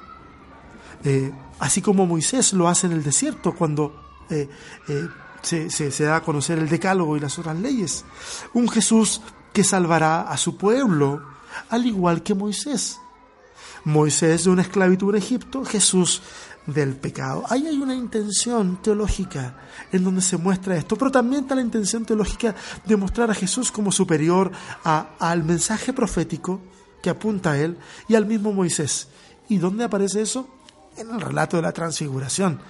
eh, 1.02 1.32
así 1.60 1.80
como 1.80 2.04
Moisés 2.04 2.52
lo 2.52 2.68
hace 2.68 2.88
en 2.88 2.92
el 2.92 3.02
desierto 3.02 3.54
cuando 3.54 3.98
eh, 4.28 4.50
se, 5.40 5.70
se 5.70 6.04
da 6.04 6.16
a 6.16 6.22
conocer 6.22 6.58
el 6.58 6.68
decálogo 6.68 7.16
y 7.16 7.20
las 7.20 7.38
otras 7.38 7.58
leyes. 7.58 8.04
Un 8.52 8.68
Jesús 8.68 9.22
que 9.54 9.64
salvará 9.64 10.28
a 10.28 10.36
su 10.36 10.58
pueblo, 10.58 11.22
al 11.70 11.86
igual 11.86 12.22
que 12.22 12.34
Moisés. 12.34 12.98
Moisés 13.84 14.44
de 14.44 14.50
una 14.50 14.62
esclavitud 14.62 15.14
en 15.14 15.22
Egipto, 15.22 15.64
Jesús 15.64 16.22
del 16.66 16.94
pecado. 16.96 17.44
Ahí 17.48 17.66
hay 17.66 17.76
una 17.76 17.94
intención 17.94 18.80
teológica 18.82 19.56
en 19.90 20.04
donde 20.04 20.20
se 20.20 20.36
muestra 20.36 20.76
esto, 20.76 20.96
pero 20.96 21.10
también 21.10 21.42
está 21.42 21.54
la 21.54 21.62
intención 21.62 22.04
teológica 22.04 22.54
de 22.84 22.96
mostrar 22.96 23.30
a 23.30 23.34
Jesús 23.34 23.72
como 23.72 23.90
superior 23.90 24.50
al 24.84 25.44
mensaje 25.44 25.92
profético 25.92 26.60
que 27.02 27.10
apunta 27.10 27.52
a 27.52 27.58
él 27.58 27.76
y 28.08 28.14
al 28.14 28.26
mismo 28.26 28.52
Moisés. 28.52 29.08
¿Y 29.48 29.58
dónde 29.58 29.84
aparece 29.84 30.22
eso? 30.22 30.48
En 30.96 31.10
el 31.10 31.20
relato 31.20 31.56
de 31.56 31.62
la 31.62 31.72
transfiguración. 31.72 32.60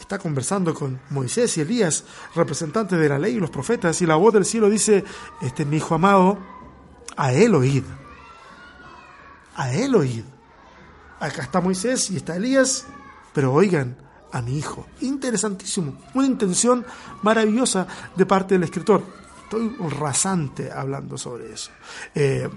Está 0.00 0.18
conversando 0.18 0.74
con 0.74 1.00
Moisés 1.10 1.56
y 1.58 1.60
Elías, 1.60 2.04
representantes 2.34 2.98
de 2.98 3.08
la 3.08 3.18
ley 3.18 3.34
y 3.34 3.40
los 3.40 3.50
profetas, 3.50 4.00
y 4.00 4.06
la 4.06 4.14
voz 4.16 4.32
del 4.32 4.44
cielo 4.44 4.70
dice, 4.70 5.04
este 5.42 5.62
es 5.62 5.68
mi 5.68 5.76
hijo 5.76 5.94
amado, 5.94 6.38
a 7.16 7.32
él 7.32 7.54
oíd. 7.54 7.84
A 9.56 9.72
él 9.72 9.94
oíd. 9.94 10.24
Acá 11.20 11.42
está 11.42 11.60
Moisés 11.60 12.10
y 12.10 12.16
está 12.16 12.36
Elías, 12.36 12.86
pero 13.38 13.52
oigan 13.52 13.96
a 14.32 14.42
mi 14.42 14.58
hijo. 14.58 14.84
Interesantísimo, 15.00 15.96
una 16.14 16.26
intención 16.26 16.84
maravillosa 17.22 17.86
de 18.16 18.26
parte 18.26 18.56
del 18.56 18.64
escritor. 18.64 19.00
Estoy 19.44 19.76
rasante 19.90 20.72
hablando 20.72 21.16
sobre 21.16 21.52
eso. 21.52 21.70
Eh, 22.16 22.48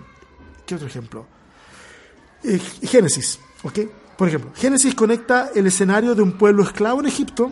¿Qué 0.65 0.74
otro 0.74 0.88
ejemplo? 0.88 1.28
Eh, 2.44 2.58
Génesis, 2.82 3.39
¿ok? 3.62 3.78
Por 4.17 4.28
ejemplo, 4.28 4.50
Génesis 4.56 4.96
conecta 4.96 5.52
el 5.54 5.67
escenario 5.67 6.15
de 6.15 6.24
un 6.24 6.32
pueblo 6.32 6.63
esclavo 6.63 7.00
en 7.02 7.06
Egipto, 7.06 7.52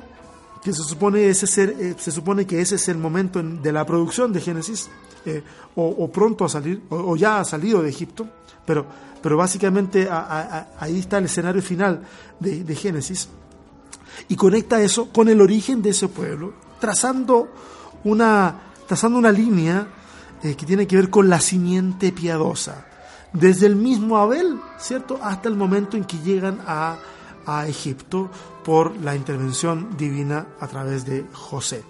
que 0.63 0.73
se 0.73 0.81
supone, 0.81 1.27
eh, 1.27 1.35
se 1.35 2.11
supone 2.11 2.47
que 2.47 2.61
ese 2.61 2.77
es 2.77 2.87
el 2.87 2.97
momento 2.97 3.43
de 3.43 3.71
la 3.71 3.85
producción 3.85 4.33
de 4.33 4.41
Génesis, 4.41 4.89
o, 5.75 6.09
pronto 6.11 6.45
a 6.45 6.49
salir, 6.49 6.81
o, 6.89 7.15
ya 7.15 7.39
ha 7.39 7.45
salido 7.45 7.81
de 7.81 7.89
Egipto, 7.89 8.27
pero 8.65 8.85
pero 9.21 9.37
básicamente 9.37 10.07
ahí 10.09 10.99
está 10.99 11.17
el 11.17 11.25
escenario 11.25 11.61
final 11.61 12.01
de, 12.39 12.75
Génesis, 12.75 13.29
y 14.27 14.35
conecta 14.35 14.81
eso 14.81 15.09
con 15.11 15.29
el 15.29 15.41
origen 15.41 15.81
de 15.81 15.89
ese 15.89 16.07
pueblo, 16.07 16.53
trazando 16.79 17.49
una, 18.03 18.73
trazando 18.87 19.17
una 19.19 19.31
línea 19.31 19.87
eh, 20.43 20.55
que 20.55 20.65
tiene 20.65 20.87
que 20.87 20.95
ver 20.95 21.09
con 21.09 21.29
la 21.29 21.39
simiente 21.39 22.11
piadosa, 22.11 22.85
desde 23.33 23.67
el 23.67 23.75
mismo 23.75 24.17
Abel, 24.17 24.59
¿cierto?, 24.77 25.19
hasta 25.21 25.49
el 25.49 25.55
momento 25.55 25.97
en 25.97 26.05
que 26.05 26.17
llegan 26.19 26.59
a, 26.65 26.97
a 27.45 27.67
Egipto 27.67 28.29
por 28.63 28.95
la 28.97 29.15
intervención 29.15 29.97
divina 29.97 30.47
a 30.59 30.67
través 30.67 31.05
de 31.05 31.25
José. 31.33 31.83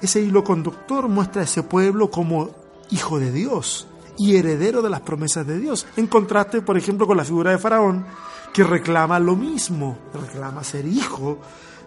Ese 0.00 0.20
hilo 0.20 0.44
conductor 0.44 1.08
muestra 1.08 1.42
a 1.42 1.44
ese 1.44 1.62
pueblo 1.62 2.10
como 2.10 2.65
hijo 2.90 3.18
de 3.18 3.32
Dios, 3.32 3.86
y 4.18 4.36
heredero 4.36 4.82
de 4.82 4.90
las 4.90 5.00
promesas 5.00 5.46
de 5.46 5.58
Dios. 5.58 5.86
En 5.96 6.06
contraste, 6.06 6.62
por 6.62 6.76
ejemplo, 6.76 7.06
con 7.06 7.16
la 7.16 7.24
figura 7.24 7.50
de 7.50 7.58
Faraón, 7.58 8.06
que 8.52 8.64
reclama 8.64 9.18
lo 9.18 9.36
mismo, 9.36 9.98
reclama 10.14 10.64
ser 10.64 10.86
hijo 10.86 11.38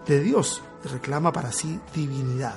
de 0.06 0.20
Dios, 0.20 0.62
reclama 0.84 1.32
para 1.32 1.52
sí 1.52 1.78
divinidad. 1.94 2.54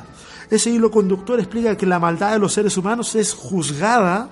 Ese 0.49 0.69
hilo 0.69 0.91
conductor 0.91 1.39
explica 1.39 1.75
que 1.75 1.85
la 1.85 1.99
maldad 1.99 2.33
de 2.33 2.39
los 2.39 2.53
seres 2.53 2.77
humanos 2.77 3.15
es 3.15 3.33
juzgada, 3.33 4.29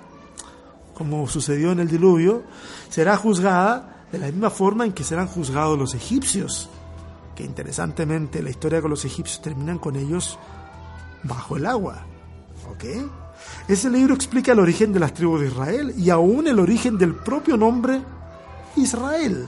como 0.94 1.28
sucedió 1.28 1.72
en 1.72 1.80
el 1.80 1.88
diluvio, 1.88 2.44
será 2.90 3.18
juzgada 3.18 4.06
de 4.12 4.20
la 4.20 4.28
misma 4.28 4.50
forma 4.50 4.86
en 4.86 4.92
que 4.92 5.04
serán 5.04 5.28
juzgados 5.28 5.80
los 5.80 5.96
egipcios, 5.96 6.70
que 7.36 7.44
interesantemente 7.44 8.44
la 8.44 8.50
historia 8.50 8.82
con 8.82 8.92
los 8.92 9.06
egipcios 9.06 9.42
terminan 9.42 9.80
con 9.80 9.96
ellos 9.96 10.38
bajo 11.24 11.58
el 11.58 11.66
agua. 11.66 12.06
¿Ok? 12.70 12.86
Ese 13.68 13.90
libro 13.90 14.14
explica 14.14 14.52
el 14.52 14.60
origen 14.60 14.92
de 14.92 15.00
las 15.00 15.14
tribus 15.14 15.42
de 15.42 15.48
Israel 15.48 15.94
y 15.98 16.10
aún 16.10 16.48
el 16.48 16.60
origen 16.60 16.98
del 16.98 17.16
propio 17.16 17.58
nombre 17.58 18.02
Israel. 18.76 19.48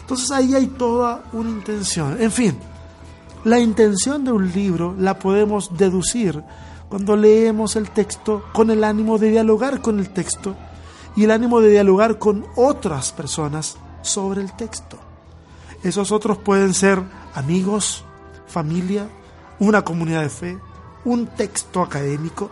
Entonces 0.00 0.30
ahí 0.30 0.54
hay 0.54 0.66
toda 0.66 1.24
una 1.32 1.50
intención. 1.50 2.20
En 2.20 2.32
fin, 2.32 2.58
la 3.44 3.58
intención 3.60 4.24
de 4.24 4.32
un 4.32 4.50
libro 4.52 4.94
la 4.98 5.18
podemos 5.18 5.76
deducir 5.76 6.42
cuando 6.88 7.16
leemos 7.16 7.76
el 7.76 7.90
texto 7.90 8.44
con 8.52 8.70
el 8.70 8.84
ánimo 8.84 9.18
de 9.18 9.30
dialogar 9.30 9.80
con 9.80 9.98
el 9.98 10.10
texto 10.10 10.56
y 11.14 11.24
el 11.24 11.30
ánimo 11.30 11.60
de 11.60 11.70
dialogar 11.70 12.18
con 12.18 12.46
otras 12.56 13.12
personas 13.12 13.76
sobre 14.02 14.40
el 14.40 14.52
texto. 14.52 14.98
Esos 15.82 16.10
otros 16.10 16.38
pueden 16.38 16.74
ser 16.74 17.02
amigos, 17.34 18.04
familia, 18.46 19.08
una 19.58 19.82
comunidad 19.82 20.22
de 20.22 20.28
fe, 20.30 20.58
un 21.04 21.26
texto 21.26 21.82
académico, 21.82 22.50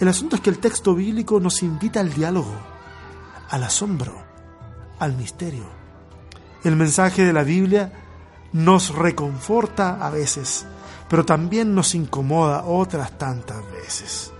el 0.00 0.08
asunto 0.08 0.36
es 0.36 0.42
que 0.42 0.50
el 0.50 0.58
texto 0.58 0.94
bíblico 0.94 1.38
nos 1.38 1.62
invita 1.62 2.00
al 2.00 2.12
diálogo, 2.12 2.54
al 3.50 3.62
asombro, 3.62 4.14
al 4.98 5.14
misterio. 5.16 5.64
El 6.64 6.76
mensaje 6.76 7.24
de 7.24 7.32
la 7.32 7.44
Biblia 7.44 7.92
nos 8.52 8.94
reconforta 8.94 10.04
a 10.04 10.10
veces, 10.10 10.66
pero 11.08 11.24
también 11.24 11.74
nos 11.74 11.94
incomoda 11.94 12.64
otras 12.64 13.18
tantas 13.18 13.62
veces. 13.70 14.32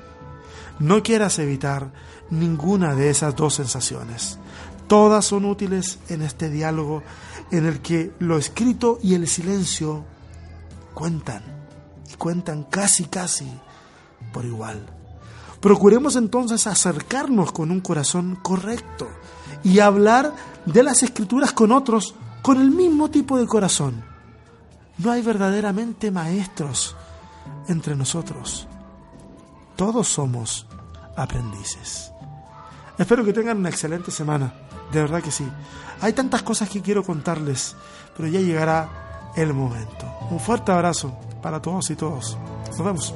No 0.81 1.03
quieras 1.03 1.39
evitar 1.39 1.93
ninguna 2.31 2.95
de 2.95 3.11
esas 3.11 3.37
dos 3.37 3.55
sensaciones. 3.55 4.39
Todas 4.89 5.25
son 5.25 5.45
útiles 5.45 5.99
en 6.09 6.23
este 6.23 6.51
diálogo 6.51 7.03
en 7.51 7.67
el 7.67 7.81
que 7.81 8.13
lo 8.19 8.39
escrito 8.39 8.99
y 9.03 9.15
el 9.15 9.29
silencio 9.29 10.05
cuentan, 10.95 11.43
y 12.13 12.17
cuentan 12.17 12.65
casi, 12.65 13.05
casi 13.05 13.49
por 14.33 14.45
igual. 14.45 15.04
Procuremos 15.65 16.15
entonces 16.17 16.67
acercarnos 16.67 17.51
con 17.51 17.71
un 17.71 17.81
corazón 17.81 18.37
correcto 18.43 19.09
y 19.63 19.79
hablar 19.79 20.35
de 20.67 20.83
las 20.83 21.03
escrituras 21.03 21.55
con 21.55 21.73
otros 21.73 22.15
con 22.43 22.61
el 22.61 22.71
mismo 22.71 23.09
tipo 23.09 23.39
de 23.39 23.47
corazón. 23.47 24.05
No 24.99 25.11
hay 25.11 25.23
verdaderamente 25.23 26.11
maestros 26.11 26.95
entre 27.67 27.97
nosotros. 27.97 28.69
Todos 29.75 30.07
somos 30.07 30.67
aprendices. 31.17 32.13
Espero 32.99 33.25
que 33.25 33.33
tengan 33.33 33.57
una 33.57 33.71
excelente 33.71 34.11
semana. 34.11 34.53
De 34.93 35.01
verdad 35.01 35.23
que 35.23 35.31
sí. 35.31 35.49
Hay 36.03 36.13
tantas 36.13 36.43
cosas 36.43 36.69
que 36.69 36.83
quiero 36.83 37.03
contarles, 37.03 37.75
pero 38.15 38.29
ya 38.29 38.41
llegará 38.41 39.33
el 39.35 39.55
momento. 39.55 40.05
Un 40.31 40.41
fuerte 40.41 40.73
abrazo 40.73 41.17
para 41.41 41.63
todos 41.63 41.89
y 41.89 41.97
todos. 41.97 42.37
Nos 42.69 42.85
vemos. 42.85 43.15